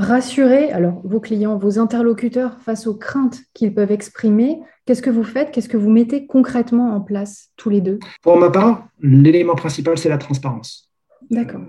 rassurer 0.00 0.72
alors 0.72 1.00
vos 1.04 1.20
clients, 1.20 1.58
vos 1.58 1.78
interlocuteurs 1.78 2.58
face 2.60 2.86
aux 2.86 2.94
craintes 2.94 3.40
qu'ils 3.54 3.74
peuvent 3.74 3.92
exprimer, 3.92 4.60
qu'est-ce 4.86 5.02
que 5.02 5.10
vous 5.10 5.24
faites 5.24 5.52
Qu'est-ce 5.52 5.68
que 5.68 5.76
vous 5.76 5.90
mettez 5.90 6.26
concrètement 6.26 6.94
en 6.94 7.00
place 7.00 7.50
tous 7.56 7.70
les 7.70 7.80
deux? 7.80 7.98
Pour 8.22 8.38
ma 8.38 8.50
part, 8.50 8.88
l'élément 9.00 9.54
principal, 9.54 9.98
c'est 9.98 10.08
la 10.08 10.18
transparence. 10.18 10.90
D'accord. 11.30 11.60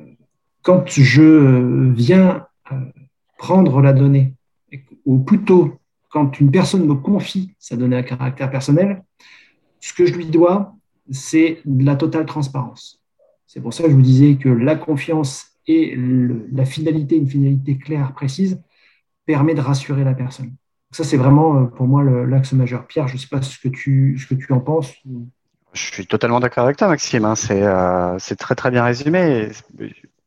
Quand 0.64 0.88
je 0.88 1.92
viens 1.94 2.48
euh, 2.72 2.76
prendre 3.38 3.82
la 3.82 3.94
donnée, 3.94 4.34
ou 5.06 5.20
plutôt 5.20 5.74
quand 6.10 6.40
une 6.40 6.52
personne 6.52 6.86
me 6.86 6.96
confie 6.96 7.54
sa 7.60 7.76
donnée 7.76 7.98
à 7.98 8.04
caractère 8.04 8.50
personnel, 8.50 9.04
ce 9.80 9.94
que 9.94 10.06
je 10.06 10.14
lui 10.14 10.26
dois, 10.26 10.76
c'est 11.10 11.60
de 11.66 11.86
la 11.86 11.96
totale 11.96 12.26
transparence. 12.26 13.02
C'est 13.48 13.60
pour 13.60 13.74
ça 13.74 13.84
que 13.84 13.90
je 13.90 13.96
vous 13.96 14.02
disais 14.02 14.36
que 14.36 14.50
la 14.50 14.76
confiance 14.76 15.51
et 15.68 15.96
la 16.52 16.66
finalité, 16.66 17.18
une 17.18 17.28
finalité 17.28 17.78
claire, 17.78 18.14
précise, 18.14 18.62
permet 19.26 19.54
de 19.54 19.62
rassurer 19.62 20.04
la 20.04 20.14
personne. 20.14 20.56
Ça, 20.92 21.04
c'est 21.04 21.18
vraiment 21.18 21.56
euh, 21.56 21.66
pour 21.66 21.88
moi 21.88 22.04
l'axe 22.04 22.54
majeur. 22.54 22.86
Pierre, 22.88 23.08
je 23.08 23.14
ne 23.14 23.20
sais 23.20 23.28
pas 23.28 23.42
ce 23.42 23.58
que, 23.60 23.70
tu, 23.70 24.18
ce 24.18 24.28
que 24.28 24.36
tu 24.36 24.52
en 24.52 24.60
penses. 24.60 24.94
Je 25.74 25.82
suis 25.82 26.06
totalement 26.06 26.40
d'accord 26.40 26.66
avec 26.66 26.78
toi, 26.78 26.90
Maxime. 26.90 27.26
Hein. 27.26 27.36
Euh, 27.50 28.16
c'est 28.20 28.36
très 28.36 28.56
très 28.56 28.72
bien 28.72 28.84
résumé. 28.84 29.50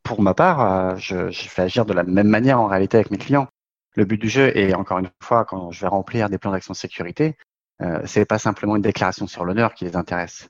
Pour 0.02 0.22
ma 0.22 0.34
part, 0.34 0.60
euh, 0.60 0.96
je, 0.96 1.30
fais 1.30 1.62
agir 1.62 1.84
de 1.84 1.92
la 1.92 2.02
même 2.02 2.28
manière 2.28 2.60
en 2.60 2.66
réalité 2.66 2.96
avec 2.96 3.10
mes 3.10 3.18
clients. 3.18 3.48
Le 3.94 4.04
but 4.04 4.20
du 4.20 4.28
jeu 4.28 4.56
est, 4.56 4.74
encore 4.74 4.98
une 4.98 5.10
fois, 5.20 5.44
quand 5.44 5.70
je 5.70 5.80
vais 5.82 5.86
remplir 5.86 6.30
des 6.30 6.38
plans 6.38 6.50
d'action 6.50 6.72
de 6.72 6.76
sécurité, 6.76 7.36
euh, 7.82 8.00
c'est 8.06 8.24
pas 8.24 8.38
simplement 8.38 8.76
une 8.76 8.82
déclaration 8.82 9.26
sur 9.26 9.44
l'honneur 9.44 9.74
qui 9.74 9.84
les 9.84 9.96
intéresse 9.96 10.48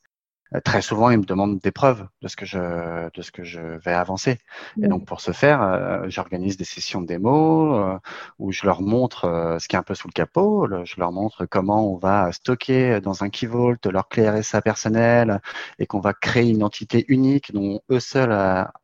très 0.64 0.82
souvent, 0.82 1.10
ils 1.10 1.18
me 1.18 1.24
demandent 1.24 1.58
des 1.58 1.72
preuves 1.72 2.06
de 2.22 2.28
ce 2.28 2.36
que 2.36 2.46
je, 2.46 3.10
de 3.10 3.22
ce 3.22 3.32
que 3.32 3.44
je 3.44 3.60
vais 3.60 3.92
avancer. 3.92 4.38
Et 4.82 4.88
donc, 4.88 5.06
pour 5.06 5.20
ce 5.20 5.32
faire, 5.32 5.62
euh, 5.62 6.04
j'organise 6.08 6.56
des 6.56 6.64
sessions 6.64 7.00
de 7.00 7.06
démo 7.06 7.74
euh, 7.74 7.98
où 8.38 8.52
je 8.52 8.64
leur 8.64 8.82
montre 8.82 9.56
ce 9.60 9.68
qui 9.68 9.76
est 9.76 9.78
un 9.78 9.82
peu 9.82 9.94
sous 9.94 10.08
le 10.08 10.12
capot. 10.12 10.68
je 10.84 10.94
leur 10.98 11.12
montre 11.12 11.46
comment 11.46 11.92
on 11.92 11.96
va 11.96 12.30
stocker 12.32 13.00
dans 13.00 13.24
un 13.24 13.30
Key 13.30 13.46
Vault 13.46 13.76
leur 13.90 14.08
clé 14.08 14.28
RSA 14.28 14.62
personnelle 14.62 15.40
et 15.78 15.86
qu'on 15.86 16.00
va 16.00 16.12
créer 16.12 16.50
une 16.50 16.62
entité 16.62 17.04
unique 17.08 17.52
dont 17.52 17.80
eux 17.90 18.00
seuls 18.00 18.32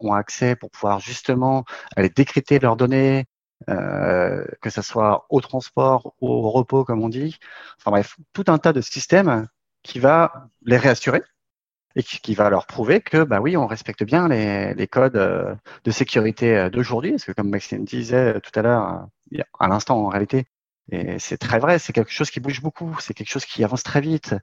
ont 0.01 0.13
accès 0.13 0.57
pour 0.57 0.71
pouvoir 0.71 1.01
justement 1.01 1.65
aller 1.97 2.09
décrypter 2.09 2.59
leurs 2.59 2.77
données, 2.77 3.27
euh, 3.69 4.45
que 4.63 4.71
ce 4.71 4.83
soit 4.83 5.27
au 5.29 5.41
transport 5.41 6.15
ou 6.21 6.29
au 6.29 6.51
repos, 6.51 6.85
comme 6.85 7.03
on 7.03 7.09
dit. 7.09 7.37
Enfin 7.79 7.91
bref, 7.91 8.17
tout 8.33 8.45
un 8.49 8.59
tas 8.59 8.73
de 8.73 8.81
systèmes 8.81 9.49
qui 9.83 9.99
va 9.99 10.49
les 10.63 10.77
réassurer 10.77 11.23
et 11.97 12.03
qui, 12.03 12.35
va 12.35 12.51
leur 12.51 12.67
prouver 12.67 13.01
que, 13.01 13.25
bah 13.25 13.41
oui, 13.41 13.57
on 13.57 13.67
respecte 13.67 14.05
bien 14.05 14.29
les, 14.29 14.87
codes 14.87 15.17
euh, 15.17 15.55
de 15.85 15.91
sécurité 15.91 16.57
euh, 16.57 16.71
d'aujourd'hui. 16.71 17.13
Parce 17.13 17.25
que 17.25 17.33
comme 17.33 17.51
Maxime 17.51 17.85
disait 17.85 18.41
tout 18.41 18.53
à 18.59 18.63
l'heure, 18.63 19.07
à 19.59 19.69
l'instant 19.69 19.99
en 19.99 20.09
réalité, 20.09 20.47
et 20.93 21.19
c'est 21.19 21.39
très 21.39 21.59
vrai, 21.59 21.79
c'est 21.79 21.93
quelque 21.93 22.13
chose 22.13 22.31
qui 22.31 22.41
bouge 22.41 22.61
beaucoup, 22.63 22.97
c'est 23.01 23.15
quelque 23.15 23.31
chose 23.31 23.45
qui 23.45 23.63
avance 23.65 23.83
très 23.83 24.01
vite. 24.01 24.35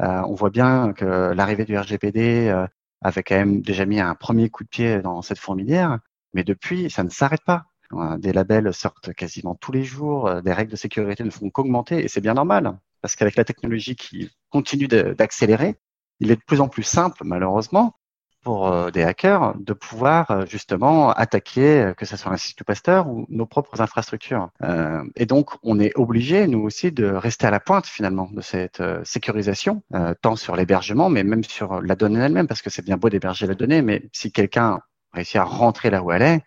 Euh, 0.00 0.22
on 0.26 0.34
voit 0.34 0.50
bien 0.50 0.92
que 0.92 1.32
l'arrivée 1.32 1.64
du 1.64 1.78
RGPD 1.78 2.48
euh, 2.48 2.66
avait 3.00 3.22
quand 3.22 3.36
même 3.36 3.62
déjà 3.62 3.86
mis 3.86 4.00
un 4.00 4.14
premier 4.14 4.50
coup 4.50 4.64
de 4.64 4.68
pied 4.68 5.00
dans 5.00 5.22
cette 5.22 5.38
fourmilière, 5.38 5.98
mais 6.34 6.44
depuis, 6.44 6.90
ça 6.90 7.04
ne 7.04 7.10
s'arrête 7.10 7.44
pas. 7.44 7.66
Des 8.18 8.32
labels 8.32 8.72
sortent 8.74 9.12
quasiment 9.12 9.54
tous 9.54 9.70
les 9.70 9.84
jours, 9.84 10.42
des 10.42 10.52
règles 10.52 10.72
de 10.72 10.76
sécurité 10.76 11.22
ne 11.22 11.30
font 11.30 11.48
qu'augmenter, 11.50 12.02
et 12.02 12.08
c'est 12.08 12.20
bien 12.20 12.34
normal, 12.34 12.76
parce 13.02 13.14
qu'avec 13.14 13.36
la 13.36 13.44
technologie 13.44 13.94
qui 13.94 14.32
continue 14.50 14.88
d'accélérer, 14.88 15.76
il 16.20 16.30
est 16.30 16.36
de 16.36 16.42
plus 16.46 16.60
en 16.60 16.68
plus 16.68 16.82
simple, 16.82 17.22
malheureusement, 17.24 17.94
pour 18.44 18.68
euh, 18.68 18.90
des 18.90 19.02
hackers 19.02 19.54
de 19.58 19.72
pouvoir 19.72 20.30
euh, 20.30 20.46
justement 20.46 21.10
attaquer, 21.10 21.80
euh, 21.80 21.94
que 21.94 22.04
ce 22.04 22.16
soit 22.16 22.30
l'Institut 22.30 22.62
Pasteur 22.62 23.08
ou 23.08 23.26
nos 23.30 23.46
propres 23.46 23.80
infrastructures. 23.80 24.50
et 25.16 25.26
donc, 25.26 25.50
on 25.62 25.80
est 25.80 25.92
obligé, 25.96 26.46
nous 26.46 26.60
aussi, 26.60 26.92
de 26.92 27.06
rester 27.06 27.46
à 27.46 27.50
la 27.50 27.58
pointe 27.58 27.86
finalement 27.86 28.28
de 28.30 28.42
cette 28.42 28.82
sécurisation, 29.04 29.82
tant 30.20 30.36
sur 30.36 30.54
l'hébergement, 30.54 31.08
mais 31.08 31.24
même 31.24 31.42
sur 31.42 31.80
la 31.80 31.96
donnée 31.96 32.20
elle-même, 32.20 32.46
parce 32.46 32.60
que 32.62 32.70
c'est 32.70 32.84
bien 32.84 32.98
beau 32.98 33.08
d'héberger 33.08 33.46
la 33.46 33.54
donnée, 33.54 33.80
mais 33.82 34.08
si 34.12 34.30
quelqu'un 34.30 34.80
réussit 35.12 35.36
à 35.36 35.44
rentrer 35.44 35.90
là 35.90 36.02
où 36.02 36.12
elle 36.12 36.22
est, 36.22 36.42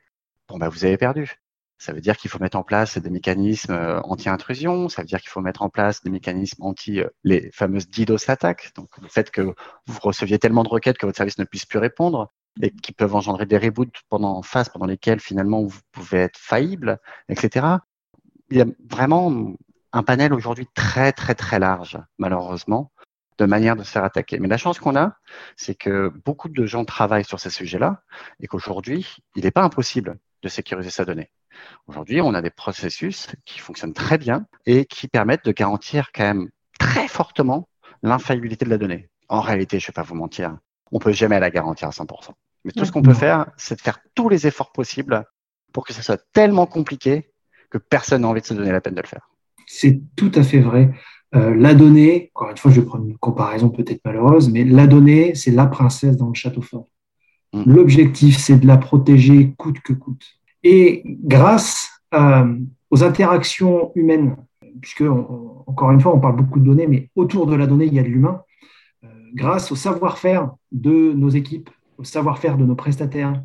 bon, 0.47 0.57
bah, 0.57 0.69
vous 0.69 0.85
avez 0.85 0.97
perdu. 0.97 1.39
Ça 1.79 1.93
veut 1.93 2.01
dire 2.01 2.17
qu'il 2.17 2.31
faut 2.31 2.39
mettre 2.39 2.57
en 2.57 2.63
place 2.63 2.97
des 2.97 3.09
mécanismes 3.09 3.71
euh, 3.71 4.01
anti-intrusion, 4.01 4.89
ça 4.89 5.01
veut 5.03 5.07
dire 5.07 5.19
qu'il 5.19 5.29
faut 5.29 5.41
mettre 5.41 5.61
en 5.61 5.69
place 5.69 6.03
des 6.03 6.09
mécanismes 6.09 6.63
anti 6.63 7.01
euh, 7.01 7.07
les 7.23 7.51
fameuses 7.51 7.87
DDoS 7.89 8.29
attaques, 8.29 8.71
donc 8.75 8.89
le 9.01 9.07
fait 9.07 9.29
que 9.29 9.41
vous 9.41 9.99
receviez 10.01 10.39
tellement 10.39 10.63
de 10.63 10.69
requêtes 10.69 10.97
que 10.97 11.05
votre 11.05 11.17
service 11.17 11.37
ne 11.37 11.45
puisse 11.45 11.65
plus 11.65 11.79
répondre 11.79 12.31
et 12.61 12.71
qui 12.71 12.91
peuvent 12.91 13.15
engendrer 13.15 13.45
des 13.45 13.57
reboots 13.57 14.01
pendant 14.09 14.35
en 14.37 14.41
phase 14.41 14.69
pendant 14.69 14.87
lesquels 14.87 15.19
finalement 15.19 15.63
vous 15.63 15.79
pouvez 15.91 16.19
être 16.19 16.37
faillible, 16.37 16.99
etc. 17.29 17.67
Il 18.49 18.57
y 18.57 18.61
a 18.61 18.65
vraiment 18.89 19.53
un 19.93 20.03
panel 20.03 20.33
aujourd'hui 20.33 20.67
très 20.73 21.11
très 21.11 21.35
très 21.35 21.59
large, 21.59 21.99
malheureusement, 22.17 22.91
de 23.37 23.45
manières 23.45 23.75
de 23.75 23.83
se 23.83 23.91
faire 23.91 24.03
attaquer. 24.03 24.39
Mais 24.39 24.47
la 24.47 24.57
chance 24.57 24.79
qu'on 24.79 24.95
a, 24.95 25.15
c'est 25.55 25.75
que 25.75 26.11
beaucoup 26.25 26.49
de 26.49 26.65
gens 26.65 26.85
travaillent 26.85 27.25
sur 27.25 27.39
ces 27.39 27.49
sujets-là 27.49 28.01
et 28.39 28.47
qu'aujourd'hui, 28.47 29.07
il 29.35 29.43
n'est 29.43 29.51
pas 29.51 29.63
impossible 29.63 30.17
de 30.43 30.49
sécuriser 30.49 30.89
sa 30.89 31.05
donnée. 31.05 31.31
Aujourd'hui, 31.87 32.21
on 32.21 32.33
a 32.33 32.41
des 32.41 32.49
processus 32.49 33.27
qui 33.45 33.59
fonctionnent 33.59 33.93
très 33.93 34.17
bien 34.17 34.45
et 34.65 34.85
qui 34.85 35.07
permettent 35.07 35.45
de 35.45 35.51
garantir 35.51 36.11
quand 36.13 36.23
même 36.23 36.49
très 36.79 37.07
fortement 37.07 37.67
l'infaillibilité 38.03 38.65
de 38.65 38.69
la 38.69 38.77
donnée. 38.77 39.09
En 39.29 39.41
réalité, 39.41 39.79
je 39.79 39.85
ne 39.85 39.87
vais 39.87 39.93
pas 39.93 40.03
vous 40.03 40.15
mentir, 40.15 40.57
on 40.91 40.99
peut 40.99 41.11
jamais 41.11 41.39
la 41.39 41.49
garantir 41.49 41.87
à 41.87 41.91
100%. 41.91 42.31
Mais 42.65 42.71
tout 42.71 42.85
ce 42.85 42.91
qu'on 42.91 43.01
peut 43.01 43.13
faire, 43.13 43.47
c'est 43.57 43.75
de 43.75 43.81
faire 43.81 43.99
tous 44.13 44.29
les 44.29 44.47
efforts 44.47 44.71
possibles 44.71 45.23
pour 45.71 45.85
que 45.85 45.93
ce 45.93 46.01
soit 46.01 46.21
tellement 46.33 46.65
compliqué 46.65 47.31
que 47.69 47.77
personne 47.77 48.21
n'a 48.21 48.27
envie 48.27 48.41
de 48.41 48.45
se 48.45 48.53
donner 48.53 48.71
la 48.71 48.81
peine 48.81 48.95
de 48.95 49.01
le 49.01 49.07
faire. 49.07 49.29
C'est 49.65 50.01
tout 50.15 50.31
à 50.35 50.43
fait 50.43 50.59
vrai. 50.59 50.91
Euh, 51.35 51.55
la 51.55 51.73
donnée, 51.73 52.31
encore 52.33 52.49
une 52.49 52.57
fois, 52.57 52.71
je 52.71 52.79
vais 52.79 52.87
prendre 52.87 53.05
une 53.05 53.17
comparaison 53.17 53.69
peut-être 53.69 54.03
malheureuse, 54.05 54.49
mais 54.49 54.63
la 54.63 54.87
donnée, 54.87 55.35
c'est 55.35 55.51
la 55.51 55.65
princesse 55.65 56.15
dans 56.15 56.29
le 56.29 56.33
château 56.33 56.61
fort. 56.61 56.87
Mm. 57.53 57.63
L'objectif, 57.65 58.37
c'est 58.37 58.57
de 58.57 58.67
la 58.67 58.77
protéger 58.77 59.53
coûte 59.57 59.79
que 59.81 59.93
coûte. 59.93 60.36
Et 60.63 61.03
grâce 61.05 61.89
aux 62.89 63.03
interactions 63.03 63.91
humaines, 63.95 64.35
puisque 64.81 65.03
encore 65.67 65.91
une 65.91 66.01
fois, 66.01 66.15
on 66.15 66.19
parle 66.19 66.37
beaucoup 66.37 66.59
de 66.59 66.65
données, 66.65 66.87
mais 66.87 67.09
autour 67.15 67.45
de 67.45 67.55
la 67.55 67.67
donnée, 67.67 67.85
il 67.85 67.93
y 67.93 67.99
a 67.99 68.03
de 68.03 68.07
l'humain, 68.07 68.41
euh, 69.03 69.07
grâce 69.35 69.71
au 69.71 69.75
savoir-faire 69.75 70.51
de 70.71 71.13
nos 71.13 71.29
équipes, 71.29 71.69
au 71.97 72.03
savoir-faire 72.03 72.57
de 72.57 72.65
nos 72.65 72.75
prestataires 72.75 73.43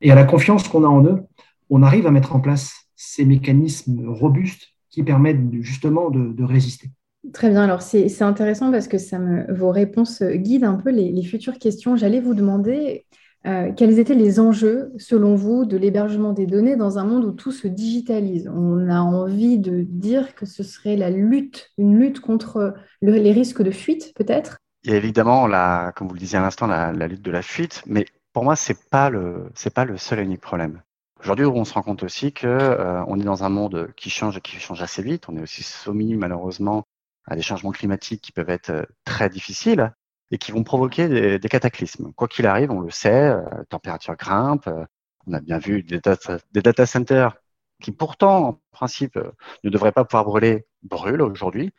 et 0.00 0.10
à 0.10 0.14
la 0.14 0.24
confiance 0.24 0.68
qu'on 0.68 0.84
a 0.84 0.88
en 0.88 1.04
eux, 1.04 1.22
on 1.70 1.82
arrive 1.82 2.06
à 2.06 2.10
mettre 2.10 2.34
en 2.36 2.40
place 2.40 2.88
ces 2.94 3.24
mécanismes 3.24 4.08
robustes 4.08 4.68
qui 4.90 5.02
permettent 5.02 5.52
justement 5.60 6.10
de, 6.10 6.44
résister. 6.44 6.90
Très 7.32 7.50
bien, 7.50 7.64
alors 7.64 7.82
c'est 7.82 8.22
intéressant 8.22 8.70
parce 8.70 8.86
que 8.86 9.52
vos 9.52 9.70
réponses 9.70 10.22
guident 10.22 10.64
un 10.64 10.76
peu 10.76 10.90
les 10.90 11.22
futures 11.24 11.58
questions. 11.58 11.96
J'allais 11.96 12.20
vous 12.20 12.34
demander 12.34 13.04
euh, 13.46 13.72
quels 13.76 13.98
étaient 13.98 14.14
les 14.14 14.40
enjeux, 14.40 14.92
selon 14.98 15.36
vous, 15.36 15.64
de 15.64 15.76
l'hébergement 15.76 16.32
des 16.32 16.46
données 16.46 16.74
dans 16.74 16.98
un 16.98 17.04
monde 17.04 17.24
où 17.24 17.32
tout 17.32 17.52
se 17.52 17.68
digitalise? 17.68 18.50
On 18.52 18.88
a 18.88 19.00
envie 19.00 19.58
de 19.58 19.82
dire 19.82 20.34
que 20.34 20.46
ce 20.46 20.64
serait 20.64 20.96
la 20.96 21.10
lutte, 21.10 21.70
une 21.78 21.96
lutte 21.96 22.20
contre 22.20 22.74
les 23.02 23.32
risques 23.32 23.62
de 23.62 23.70
fuite, 23.70 24.12
peut-être? 24.16 24.58
Il 24.82 24.90
y 24.90 24.94
a 24.94 24.96
évidemment, 24.96 25.46
la, 25.46 25.92
comme 25.94 26.08
vous 26.08 26.14
le 26.14 26.20
disiez 26.20 26.38
à 26.38 26.42
l'instant, 26.42 26.66
la, 26.66 26.92
lutte 26.92 27.22
de 27.22 27.30
la 27.30 27.42
fuite, 27.42 27.82
mais 27.86 28.06
pour 28.32 28.42
moi, 28.42 28.56
ce 28.56 28.72
n'est 28.72 28.78
pas, 28.90 29.10
le, 29.10 29.50
seul 29.96 30.18
et 30.18 30.22
unique 30.22 30.40
problème. 30.40 30.82
Aujourd'hui, 31.20 31.46
on 31.46 31.64
se 31.64 31.72
rend 31.72 31.82
compte 31.82 32.02
aussi 32.02 32.32
qu'on 32.32 32.48
euh, 32.48 33.16
est 33.16 33.24
dans 33.24 33.44
un 33.44 33.48
monde 33.48 33.90
qui 33.96 34.10
change 34.10 34.36
et 34.36 34.40
qui 34.40 34.56
change 34.56 34.82
assez 34.82 35.02
vite. 35.02 35.28
On 35.28 35.36
est 35.36 35.42
aussi 35.42 35.62
soumis, 35.62 36.14
malheureusement, 36.14 36.84
à 37.26 37.36
des 37.36 37.42
changements 37.42 37.72
climatiques 37.72 38.20
qui 38.22 38.32
peuvent 38.32 38.50
être 38.50 38.70
euh, 38.70 38.82
très 39.04 39.28
difficiles 39.28 39.92
et 40.30 40.38
qui 40.38 40.52
vont 40.52 40.64
provoquer 40.64 41.08
des, 41.08 41.38
des 41.38 41.48
cataclysmes. 41.48 42.12
Quoi 42.12 42.28
qu'il 42.28 42.46
arrive, 42.46 42.70
on 42.70 42.80
le 42.80 42.90
sait, 42.90 43.30
euh, 43.30 43.42
température 43.68 44.16
grimpe, 44.16 44.66
euh, 44.66 44.84
on 45.26 45.32
a 45.32 45.40
bien 45.40 45.58
vu 45.58 45.82
des 45.82 46.00
data, 46.00 46.38
des 46.52 46.62
data 46.62 46.86
centers 46.86 47.36
qui 47.82 47.92
pourtant, 47.92 48.48
en 48.48 48.60
principe, 48.72 49.16
euh, 49.16 49.32
ne 49.64 49.70
devraient 49.70 49.92
pas 49.92 50.04
pouvoir 50.04 50.24
brûler, 50.24 50.66
brûlent 50.82 51.22
aujourd'hui. 51.22 51.72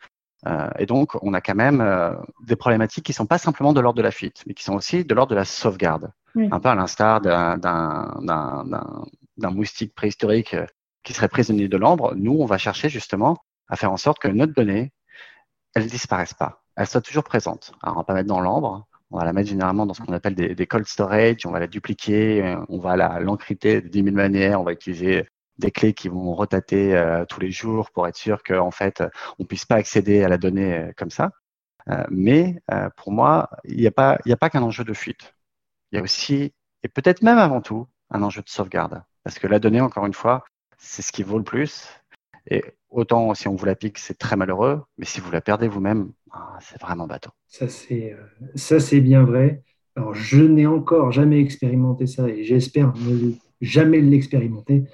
Euh, 0.46 0.70
et 0.78 0.86
donc, 0.86 1.16
on 1.22 1.34
a 1.34 1.40
quand 1.40 1.56
même 1.56 1.84
des 2.44 2.54
problématiques 2.54 3.04
qui 3.04 3.12
sont 3.12 3.26
pas 3.26 3.38
simplement 3.38 3.72
de 3.72 3.80
l'ordre 3.80 3.96
de 3.96 4.02
la 4.02 4.12
fuite, 4.12 4.44
mais 4.46 4.54
qui 4.54 4.62
sont 4.62 4.74
aussi 4.74 5.04
de 5.04 5.12
l'ordre 5.12 5.30
de 5.30 5.36
la 5.36 5.44
sauvegarde. 5.44 6.12
Un 6.36 6.60
peu 6.60 6.68
à 6.68 6.76
l'instar 6.76 7.20
d'un 7.20 7.58
moustique 9.50 9.96
préhistorique 9.96 10.54
qui 11.02 11.12
serait 11.12 11.26
prisonnier 11.26 11.66
de 11.66 11.76
l'ambre. 11.76 12.14
Nous, 12.14 12.36
on 12.38 12.46
va 12.46 12.56
chercher 12.56 12.88
justement 12.88 13.36
à 13.68 13.74
faire 13.74 13.90
en 13.90 13.96
sorte 13.96 14.20
que 14.20 14.28
notre 14.28 14.52
donnée, 14.52 14.92
elle 15.74 15.82
ne 15.82 15.88
disparaisse 15.88 16.34
pas 16.34 16.62
elle 16.78 16.86
soit 16.86 17.00
toujours 17.00 17.24
présente. 17.24 17.72
Alors, 17.82 17.96
on 17.96 18.00
va 18.00 18.04
pas 18.04 18.14
mettre 18.14 18.28
dans 18.28 18.40
l'ambre, 18.40 18.86
on 19.10 19.18
va 19.18 19.24
la 19.24 19.32
mettre 19.32 19.48
généralement 19.48 19.84
dans 19.84 19.94
ce 19.94 20.00
qu'on 20.00 20.12
appelle 20.12 20.36
des, 20.36 20.66
cold 20.66 20.86
storage, 20.86 21.44
on 21.44 21.50
va 21.50 21.58
la 21.58 21.66
dupliquer, 21.66 22.44
euh, 22.44 22.56
on 22.68 22.78
va 22.78 22.96
l'encrypter 23.18 23.82
de 23.82 23.88
10 23.88 24.04
000 24.04 24.14
manières, 24.14 24.60
on 24.60 24.64
va 24.64 24.72
utiliser 24.72 25.28
des 25.58 25.72
clés 25.72 25.92
qui 25.92 26.08
vont 26.08 26.32
rotater 26.34 26.96
euh, 26.96 27.24
tous 27.24 27.40
les 27.40 27.50
jours 27.50 27.90
pour 27.90 28.06
être 28.06 28.16
sûr 28.16 28.44
qu'en 28.44 28.70
fait, 28.70 29.02
on 29.40 29.44
puisse 29.44 29.64
pas 29.64 29.74
accéder 29.74 30.22
à 30.22 30.28
la 30.28 30.38
donnée 30.38 30.74
euh, 30.74 30.92
comme 30.96 31.10
ça. 31.10 31.32
mais 32.10 32.60
pour 32.96 33.12
moi, 33.12 33.50
il 33.64 33.78
n'y 33.80 33.86
a 33.86 33.90
pas, 33.90 34.18
qu'un 34.50 34.62
enjeu 34.62 34.84
de 34.84 34.92
fuite. 34.92 35.34
Il 35.90 35.96
y 35.96 35.98
a 35.98 36.02
aussi, 36.02 36.52
et 36.84 36.88
peut-être 36.88 37.22
même 37.22 37.38
avant 37.38 37.60
tout, 37.60 37.88
un 38.10 38.22
enjeu 38.22 38.42
de 38.42 38.48
sauvegarde. 38.48 39.02
Parce 39.24 39.38
que 39.38 39.48
la 39.48 39.58
donnée, 39.58 39.80
encore 39.80 40.06
une 40.06 40.14
fois, 40.14 40.44
c'est 40.76 41.02
ce 41.02 41.10
qui 41.12 41.22
vaut 41.24 41.38
le 41.38 41.44
plus. 41.44 41.88
Autant 42.90 43.34
si 43.34 43.48
on 43.48 43.54
vous 43.54 43.66
la 43.66 43.74
pique, 43.74 43.98
c'est 43.98 44.18
très 44.18 44.36
malheureux, 44.36 44.82
mais 44.96 45.04
si 45.04 45.20
vous 45.20 45.30
la 45.30 45.40
perdez 45.40 45.68
vous-même, 45.68 46.12
ah, 46.32 46.58
c'est 46.60 46.80
vraiment 46.80 47.06
bateau. 47.06 47.30
Ça, 47.46 47.68
c'est, 47.68 48.12
euh, 48.12 48.48
ça, 48.54 48.80
c'est 48.80 49.00
bien 49.00 49.24
vrai. 49.24 49.62
Alors, 49.96 50.14
je 50.14 50.42
n'ai 50.42 50.66
encore 50.66 51.12
jamais 51.12 51.40
expérimenté 51.40 52.06
ça 52.06 52.28
et 52.28 52.44
j'espère 52.44 52.92
ne 52.96 53.32
jamais 53.60 54.00
l'expérimenter. 54.00 54.84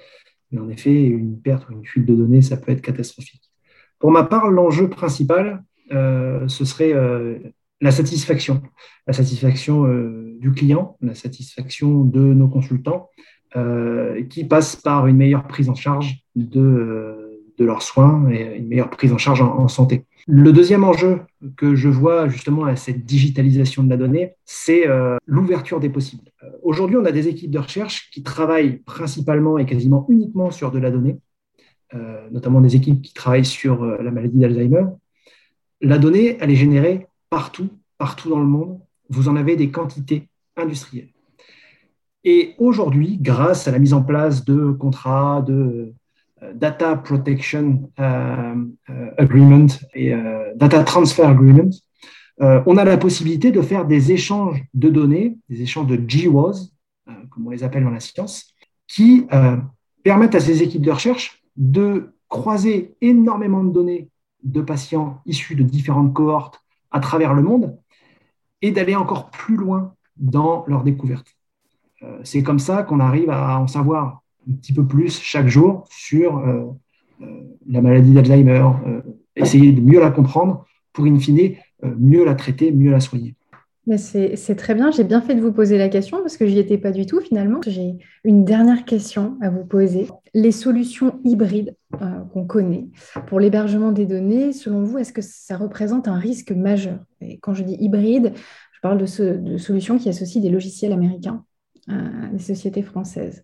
Mais 0.51 0.59
en 0.59 0.69
effet, 0.69 0.93
une 1.03 1.39
perte 1.39 1.69
ou 1.69 1.73
une 1.73 1.85
fuite 1.85 2.05
de 2.05 2.15
données, 2.15 2.41
ça 2.41 2.57
peut 2.57 2.71
être 2.71 2.81
catastrophique. 2.81 3.51
Pour 3.99 4.11
ma 4.11 4.23
part, 4.23 4.49
l'enjeu 4.49 4.89
principal, 4.89 5.63
euh, 5.91 6.47
ce 6.47 6.65
serait 6.65 6.93
euh, 6.93 7.37
la 7.81 7.91
satisfaction. 7.91 8.61
La 9.07 9.13
satisfaction 9.13 9.83
du 10.39 10.51
client, 10.51 10.97
la 11.01 11.13
satisfaction 11.13 12.03
de 12.03 12.19
nos 12.19 12.47
consultants, 12.47 13.09
qui 14.29 14.43
passe 14.43 14.75
par 14.75 15.07
une 15.07 15.15
meilleure 15.15 15.47
prise 15.47 15.69
en 15.69 15.75
charge 15.75 16.25
de 16.35 17.24
de 17.57 17.65
leurs 17.65 17.81
soins 17.81 18.29
et 18.29 18.57
une 18.57 18.67
meilleure 18.67 18.89
prise 18.89 19.13
en 19.13 19.17
charge 19.17 19.41
en, 19.41 19.67
santé. 19.67 20.05
Le 20.27 20.51
deuxième 20.51 20.83
enjeu 20.83 21.21
que 21.55 21.75
je 21.75 21.87
vois 21.89 22.27
justement 22.27 22.65
à 22.65 22.75
cette 22.75 23.05
digitalisation 23.05 23.83
de 23.83 23.89
la 23.89 23.97
donnée, 23.97 24.33
c'est 24.45 24.87
euh, 24.87 25.17
l'ouverture 25.25 25.79
des 25.79 25.89
possibles. 25.89 26.23
Euh, 26.43 26.49
aujourd'hui, 26.63 26.97
on 26.97 27.05
a 27.05 27.11
des 27.11 27.27
équipes 27.27 27.51
de 27.51 27.59
recherche 27.59 28.09
qui 28.11 28.23
travaillent 28.23 28.77
principalement 28.77 29.57
et 29.57 29.65
quasiment 29.65 30.05
uniquement 30.09 30.51
sur 30.51 30.71
de 30.71 30.79
la 30.79 30.91
donnée, 30.91 31.17
euh, 31.93 32.27
notamment 32.31 32.61
des 32.61 32.75
équipes 32.75 33.01
qui 33.01 33.13
travaillent 33.13 33.45
sur 33.45 33.85
la 33.85 34.11
maladie 34.11 34.37
d'Alzheimer. 34.37 34.85
La 35.81 35.97
donnée, 35.97 36.37
elle 36.39 36.51
est 36.51 36.55
générée 36.55 37.07
partout, 37.29 37.69
partout 37.97 38.29
dans 38.29 38.39
le 38.39 38.45
monde, 38.45 38.79
vous 39.09 39.29
en 39.29 39.35
avez 39.35 39.55
des 39.55 39.69
quantités 39.69 40.27
industrielles. 40.57 41.09
Et 42.23 42.55
aujourd'hui, 42.57 43.19
grâce 43.21 43.67
à 43.67 43.71
la 43.71 43.77
mise 43.77 43.93
en 43.93 44.01
place 44.01 44.45
de 44.45 44.71
contrats, 44.71 45.43
de 45.45 45.93
Data 46.53 46.95
Protection 46.95 47.91
euh, 47.99 48.55
euh, 48.89 49.11
Agreement 49.17 49.67
et 49.93 50.13
Data 50.55 50.83
Transfer 50.83 51.23
Agreement, 51.23 51.69
on 52.39 52.77
a 52.77 52.83
la 52.83 52.97
possibilité 52.97 53.51
de 53.51 53.61
faire 53.61 53.85
des 53.85 54.11
échanges 54.11 54.63
de 54.73 54.89
données, 54.89 55.37
des 55.49 55.61
échanges 55.61 55.87
de 55.87 55.95
GWAS, 55.95 56.69
comme 57.29 57.47
on 57.47 57.49
les 57.49 57.63
appelle 57.63 57.83
dans 57.83 57.91
la 57.91 58.01
science, 58.01 58.53
qui 58.87 59.25
permettent 60.03 60.35
à 60.35 60.41
ces 60.41 60.61
équipes 60.61 60.81
de 60.81 60.91
recherche 60.91 61.41
de 61.55 62.13
croiser 62.27 62.95
énormément 62.99 63.63
de 63.63 63.71
données 63.71 64.09
de 64.43 64.61
patients 64.61 65.21
issus 65.25 65.55
de 65.55 65.63
différentes 65.63 66.13
cohortes 66.13 66.61
à 66.91 66.99
travers 66.99 67.33
le 67.33 67.41
monde 67.41 67.77
et 68.61 68.71
d'aller 68.71 68.95
encore 68.95 69.31
plus 69.31 69.55
loin 69.55 69.93
dans 70.17 70.65
leur 70.67 70.83
découverte. 70.83 71.37
C'est 72.23 72.43
comme 72.43 72.59
ça 72.59 72.83
qu'on 72.83 72.99
arrive 72.99 73.29
à 73.29 73.59
en 73.59 73.67
savoir 73.67 74.24
un 74.49 74.53
petit 74.53 74.73
peu 74.73 74.85
plus 74.85 75.19
chaque 75.21 75.47
jour 75.47 75.85
sur 75.89 76.37
euh, 76.37 76.65
euh, 77.21 77.25
la 77.67 77.81
maladie 77.81 78.11
d'Alzheimer, 78.11 78.63
euh, 78.87 79.01
essayer 79.35 79.71
de 79.71 79.81
mieux 79.81 79.99
la 79.99 80.11
comprendre 80.11 80.65
pour, 80.93 81.05
in 81.05 81.19
fine, 81.19 81.55
mieux 81.83 82.25
la 82.25 82.35
traiter, 82.35 82.71
mieux 82.71 82.91
la 82.91 82.99
soigner. 82.99 83.35
C'est 83.97 84.55
très 84.55 84.73
bien, 84.73 84.89
j'ai 84.89 85.03
bien 85.03 85.21
fait 85.21 85.35
de 85.35 85.41
vous 85.41 85.51
poser 85.51 85.77
la 85.77 85.89
question 85.89 86.17
parce 86.19 86.37
que 86.37 86.47
j'y 86.47 86.57
étais 86.57 86.79
pas 86.79 86.91
du 86.91 87.05
tout 87.05 87.19
finalement. 87.19 87.59
J'ai 87.67 87.97
une 88.23 88.43
dernière 88.43 88.83
question 88.85 89.37
à 89.41 89.51
vous 89.51 89.63
poser. 89.63 90.07
Les 90.33 90.51
solutions 90.51 91.19
hybrides 91.23 91.75
qu'on 92.33 92.45
connaît 92.45 92.87
pour 93.27 93.39
l'hébergement 93.39 93.91
des 93.91 94.07
données, 94.07 94.53
selon 94.53 94.83
vous, 94.83 94.97
est-ce 94.97 95.13
que 95.13 95.21
ça 95.21 95.57
représente 95.57 96.07
un 96.07 96.17
risque 96.17 96.51
majeur? 96.51 96.97
Et 97.21 97.37
quand 97.37 97.53
je 97.53 97.63
dis 97.63 97.75
hybride, 97.79 98.33
je 98.73 98.79
parle 98.81 98.97
de, 98.97 99.37
de 99.37 99.57
solutions 99.57 99.99
qui 99.99 100.09
associent 100.09 100.41
des 100.41 100.49
logiciels 100.49 100.93
américains 100.93 101.43
à 101.87 102.27
des 102.31 102.39
sociétés 102.39 102.81
françaises. 102.81 103.43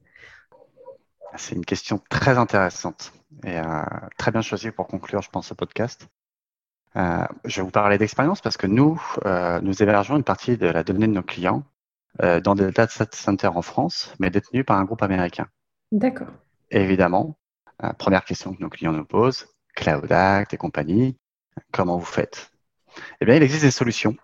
C'est 1.36 1.56
une 1.56 1.66
question 1.66 2.02
très 2.10 2.38
intéressante 2.38 3.14
et 3.44 3.58
euh, 3.58 3.84
très 4.18 4.32
bien 4.32 4.42
choisie 4.42 4.72
pour 4.72 4.88
conclure, 4.88 5.22
je 5.22 5.30
pense, 5.30 5.48
ce 5.48 5.54
podcast. 5.54 6.08
Euh, 6.98 7.26
je 7.46 7.58
vais 7.58 7.66
vous 7.66 7.72
parler 7.72 7.98
d'expérience 7.98 8.42
parce 8.42 8.58
que 8.58 8.68
nous, 8.68 9.02
euh, 9.26 9.62
nous 9.62 9.82
hébergeons 9.82 10.18
une 10.18 10.24
partie 10.24 10.58
de 10.58 10.68
la 10.68 10.84
donnée 10.84 11.08
de 11.08 11.14
nos 11.14 11.24
clients 11.24 11.64
dans 12.44 12.56
des 12.56 12.72
data 12.72 13.06
centers 13.14 13.56
en 13.56 13.62
France, 13.62 14.14
mais 14.20 14.30
détenus 14.30 14.66
par 14.66 14.78
un 14.78 14.84
groupe 14.84 15.02
américain. 15.02 15.48
D'accord. 15.94 16.28
Évidemment, 16.70 17.38
première 17.98 18.26
question 18.26 18.54
que 18.54 18.62
nos 18.62 18.68
clients 18.70 18.92
nous 18.92 19.06
posent, 19.06 19.48
Cloud 19.76 20.12
Act 20.12 20.54
et 20.54 20.58
compagnie, 20.58 21.18
comment 21.72 21.98
vous 21.98 22.06
faites? 22.06 22.52
Eh 23.22 23.26
bien, 23.26 23.36
il 23.36 23.44
existe 23.44 23.64
des 23.64 23.72
solutions, 23.72 24.18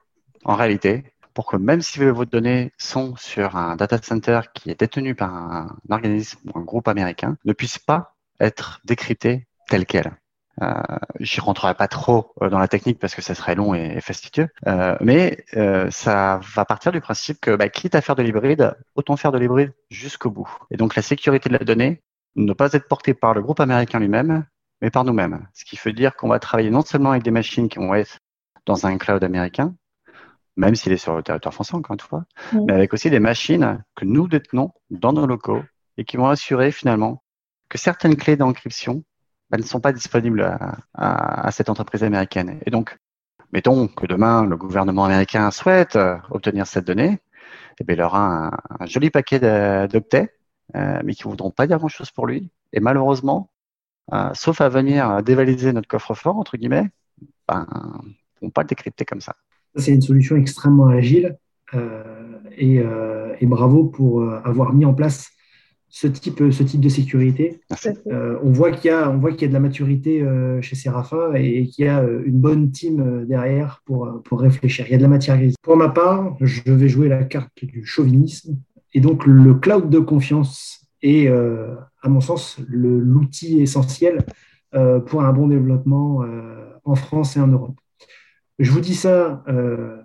en 0.43 0.55
réalité, 0.55 1.05
pour 1.37 1.45
que 1.45 1.55
même 1.55 1.83
si 1.83 1.99
vos 1.99 2.25
données 2.25 2.71
sont 2.79 3.15
sur 3.15 3.57
un 3.57 3.75
data 3.75 3.99
center 4.01 4.41
qui 4.55 4.71
est 4.71 4.79
détenu 4.79 5.13
par 5.13 5.31
un, 5.35 5.77
organisme 5.87 6.39
ou 6.47 6.57
un 6.57 6.63
groupe 6.63 6.87
américain, 6.87 7.37
ne 7.45 7.53
puissent 7.53 7.77
pas 7.77 8.15
être 8.39 8.81
décryptées 8.85 9.45
telles 9.69 9.85
quelles. 9.85 10.17
Euh, 10.63 10.73
J'y 11.19 11.39
rentrerai 11.39 11.75
pas 11.75 11.87
trop 11.87 12.33
euh, 12.41 12.49
dans 12.49 12.57
la 12.57 12.67
technique 12.67 12.97
parce 12.97 13.13
que 13.13 13.21
ça 13.21 13.35
serait 13.35 13.53
long 13.53 13.75
et, 13.75 14.01
fastidieux, 14.01 14.47
euh, 14.65 14.97
mais 14.99 15.45
euh, 15.55 15.91
ça 15.91 16.39
va 16.55 16.65
partir 16.65 16.91
du 16.91 17.01
principe 17.01 17.39
que, 17.39 17.55
bah, 17.55 17.69
quitte 17.69 17.93
à 17.93 18.01
faire 18.01 18.15
de 18.15 18.23
l'hybride, 18.23 18.75
autant 18.95 19.15
faire 19.15 19.31
de 19.31 19.37
l'hybride 19.37 19.73
jusqu'au 19.91 20.31
bout. 20.31 20.49
Et 20.71 20.77
donc 20.77 20.95
la 20.95 21.03
sécurité 21.03 21.49
de 21.49 21.53
la 21.53 21.63
donnée 21.63 22.01
ne 22.35 22.53
pas 22.53 22.73
être 22.73 22.87
portée 22.87 23.13
par 23.13 23.35
le 23.35 23.43
groupe 23.43 23.59
américain 23.59 23.99
lui-même, 23.99 24.47
mais 24.81 24.89
par 24.89 25.03
nous-mêmes. 25.03 25.47
Ce 25.53 25.65
qui 25.65 25.77
veut 25.85 25.93
dire 25.93 26.15
qu'on 26.15 26.29
va 26.29 26.39
travailler 26.39 26.71
non 26.71 26.81
seulement 26.81 27.11
avec 27.11 27.21
des 27.21 27.29
machines 27.29 27.69
qui 27.69 27.77
vont 27.77 27.93
être 27.93 28.17
dans 28.65 28.87
un 28.87 28.97
cloud 28.97 29.23
américain, 29.23 29.75
même 30.57 30.75
s'il 30.75 30.91
est 30.91 30.97
sur 30.97 31.15
le 31.15 31.23
territoire 31.23 31.53
français, 31.53 31.75
encore 31.75 31.93
une 31.93 31.99
fois, 31.99 32.25
mais 32.53 32.73
avec 32.73 32.93
aussi 32.93 33.09
des 33.09 33.19
machines 33.19 33.83
que 33.95 34.05
nous 34.05 34.27
détenons 34.27 34.71
dans 34.89 35.13
nos 35.13 35.27
locaux 35.27 35.61
et 35.97 36.03
qui 36.03 36.17
vont 36.17 36.27
assurer 36.27 36.71
finalement 36.71 37.23
que 37.69 37.77
certaines 37.77 38.15
clés 38.15 38.35
d'encryption 38.35 39.03
bah, 39.49 39.57
ne 39.57 39.63
sont 39.63 39.79
pas 39.79 39.93
disponibles 39.93 40.57
à, 40.93 41.51
cette 41.51 41.69
entreprise 41.69 42.03
américaine. 42.03 42.59
Et 42.65 42.71
donc, 42.71 42.97
mettons 43.53 43.87
que 43.87 44.05
demain, 44.05 44.45
le 44.45 44.57
gouvernement 44.57 45.05
américain 45.05 45.51
souhaite 45.51 45.95
euh, 45.95 46.17
obtenir 46.31 46.65
cette 46.67 46.85
donnée, 46.85 47.19
eh 47.79 47.83
bien, 47.83 47.95
il 47.95 48.01
aura 48.01 48.51
un, 48.79 48.85
joli 48.85 49.09
paquet 49.09 49.39
d'octets, 49.87 50.35
euh, 50.75 50.99
mais 51.03 51.13
qui 51.13 51.25
ne 51.25 51.29
voudront 51.29 51.51
pas 51.51 51.67
dire 51.67 51.77
grand-chose 51.77 52.11
pour 52.11 52.25
lui. 52.25 52.49
Et 52.73 52.79
malheureusement, 52.79 53.49
euh, 54.13 54.31
sauf 54.33 54.59
à 54.61 54.69
venir 54.69 55.21
dévaliser 55.23 55.71
notre 55.71 55.87
coffre-fort, 55.87 56.37
entre 56.37 56.57
guillemets, 56.57 56.89
ben, 57.47 57.67
ne 58.41 58.47
vont 58.47 58.51
pas 58.51 58.63
le 58.63 58.67
décrypter 58.67 59.05
comme 59.05 59.21
ça. 59.21 59.35
C'est 59.77 59.93
une 59.93 60.01
solution 60.01 60.35
extrêmement 60.35 60.87
agile 60.87 61.37
euh, 61.73 62.03
euh, 62.61 63.35
et, 63.39 63.45
bravo 63.45 63.85
pour 63.85 64.21
euh, 64.21 64.39
avoir 64.43 64.73
mis 64.73 64.85
en 64.85 64.93
place 64.93 65.29
ce 65.89 66.07
type, 66.07 66.43
ce 66.51 66.63
type 66.63 66.81
de 66.81 66.89
sécurité. 66.89 67.61
on 68.09 68.51
voit 68.51 68.71
qu'il 68.71 68.91
y, 68.91 68.93
a, 68.93 69.09
on 69.09 69.17
voit 69.19 69.31
qu'il 69.31 69.43
y 69.43 69.45
a 69.45 69.47
de 69.47 69.53
la 69.53 69.59
maturité 69.59 70.23
chez 70.61 70.75
Serafa 70.75 71.39
et, 71.39 71.65
qu'il 71.67 71.85
y 71.85 71.87
a 71.87 72.03
une 72.03 72.39
bonne 72.39 72.71
team 72.71 73.25
derrière 73.25 73.81
pour, 73.85 74.21
pour 74.25 74.41
réfléchir. 74.41 74.85
Il 74.87 74.91
y 74.91 74.95
a 74.95 74.97
de 74.97 75.03
la 75.03 75.07
matière 75.07 75.37
grise. 75.37 75.55
Pour 75.63 75.77
ma 75.77 75.87
part, 75.87 76.35
je 76.41 76.61
vais 76.69 76.89
jouer 76.89 77.07
la 77.07 77.23
carte 77.23 77.63
du 77.63 77.85
chauvinisme 77.85 78.57
et 78.93 78.99
donc 78.99 79.25
le 79.25 79.53
cloud 79.53 79.89
de 79.89 79.99
confiance 79.99 80.85
est, 81.01 81.29
à 81.29 82.09
mon 82.09 82.19
sens, 82.19 82.59
l'outil 82.67 83.61
essentiel 83.61 84.25
pour 85.05 85.23
un 85.23 85.31
bon 85.31 85.47
développement 85.47 86.25
en 86.83 86.95
France 86.95 87.37
et 87.37 87.39
en 87.39 87.47
Europe. 87.47 87.79
Je 88.59 88.71
vous 88.71 88.79
dis 88.79 88.95
ça 88.95 89.43
euh, 89.47 90.01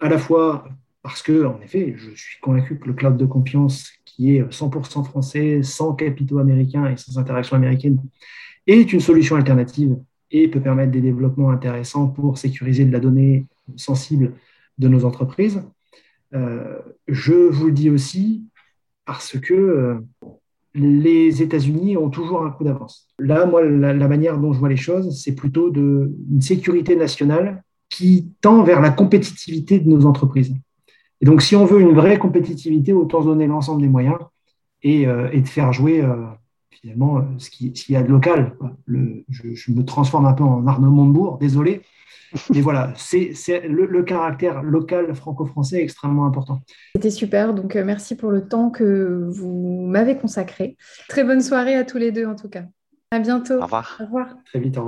à 0.00 0.08
la 0.08 0.18
fois 0.18 0.68
parce 1.02 1.22
que, 1.22 1.44
en 1.44 1.60
effet, 1.60 1.94
je 1.96 2.10
suis 2.14 2.40
convaincu 2.40 2.78
que 2.78 2.86
le 2.86 2.94
cloud 2.94 3.16
de 3.16 3.26
confiance, 3.26 3.90
qui 4.04 4.36
est 4.36 4.42
100% 4.42 5.04
français, 5.04 5.62
sans 5.62 5.94
capitaux 5.94 6.38
américains 6.38 6.86
et 6.86 6.96
sans 6.96 7.18
interaction 7.18 7.56
américaine, 7.56 7.98
est 8.66 8.92
une 8.92 9.00
solution 9.00 9.36
alternative 9.36 9.96
et 10.30 10.48
peut 10.48 10.60
permettre 10.60 10.92
des 10.92 11.00
développements 11.00 11.50
intéressants 11.50 12.08
pour 12.08 12.38
sécuriser 12.38 12.84
de 12.84 12.92
la 12.92 13.00
donnée 13.00 13.46
sensible 13.76 14.32
de 14.78 14.88
nos 14.88 15.04
entreprises. 15.04 15.62
Euh, 16.34 16.78
je 17.06 17.34
vous 17.34 17.66
le 17.66 17.72
dis 17.72 17.90
aussi 17.90 18.44
parce 19.04 19.38
que 19.38 19.54
euh, 19.54 19.94
les 20.74 21.42
États-Unis 21.42 21.96
ont 21.96 22.10
toujours 22.10 22.44
un 22.44 22.50
coup 22.50 22.64
d'avance. 22.64 23.08
Là, 23.18 23.46
moi, 23.46 23.62
la, 23.64 23.92
la, 23.92 24.08
manière 24.08 24.38
dont 24.38 24.52
je 24.52 24.58
vois 24.58 24.68
les 24.68 24.76
choses, 24.76 25.22
c'est 25.22 25.34
plutôt 25.34 25.70
de, 25.70 26.12
une 26.30 26.40
sécurité 26.40 26.96
nationale 26.96 27.62
qui 27.88 28.32
tend 28.40 28.62
vers 28.62 28.80
la 28.80 28.90
compétitivité 28.90 29.78
de 29.78 29.88
nos 29.88 30.06
entreprises. 30.06 30.54
Et 31.20 31.26
donc, 31.26 31.42
si 31.42 31.56
on 31.56 31.64
veut 31.64 31.80
une 31.80 31.94
vraie 31.94 32.18
compétitivité, 32.18 32.92
autant 32.92 33.22
se 33.22 33.26
donner 33.26 33.46
l'ensemble 33.46 33.82
des 33.82 33.88
moyens 33.88 34.18
et, 34.82 35.06
euh, 35.06 35.28
de 35.28 35.48
faire 35.48 35.72
jouer 35.72 36.02
euh, 36.02 36.16
finalement 36.70 37.18
euh, 37.18 37.22
ce 37.38 37.50
qu'il 37.50 37.72
y 37.88 37.96
a 37.96 38.02
de 38.02 38.08
local. 38.08 38.56
je, 38.86 39.72
me 39.72 39.84
transforme 39.84 40.26
un 40.26 40.34
peu 40.34 40.44
en 40.44 40.66
Arnaud 40.66 40.90
Montebourg, 40.90 41.38
désolé. 41.38 41.82
Mais 42.52 42.60
voilà, 42.60 42.92
c'est 42.96 43.32
le, 43.68 43.86
le, 43.86 44.02
caractère 44.02 44.62
local 44.62 45.14
franco-français 45.14 45.80
extrêmement 45.80 46.26
important. 46.26 46.60
C'était 46.96 47.10
super, 47.10 47.54
donc 47.54 47.76
merci 47.76 48.16
pour 48.16 48.32
le 48.32 48.48
temps 48.48 48.70
que 48.70 49.28
vous 49.30 49.86
m'avez 49.86 50.16
consacré. 50.16 50.76
Très 51.08 51.22
bonne 51.22 51.40
soirée 51.40 51.76
à 51.76 51.84
tous 51.84 51.98
les 51.98 52.10
deux 52.10 52.26
en 52.26 52.34
tout 52.34 52.48
cas. 52.48 52.64
À 53.12 53.20
bientôt. 53.20 53.60
Au 53.60 53.62
revoir. 53.62 53.96
Au 54.00 54.04
revoir. 54.04 54.26
Très 54.46 54.58
vite, 54.58 54.76
au 54.76 54.80
revoir. 54.80 54.82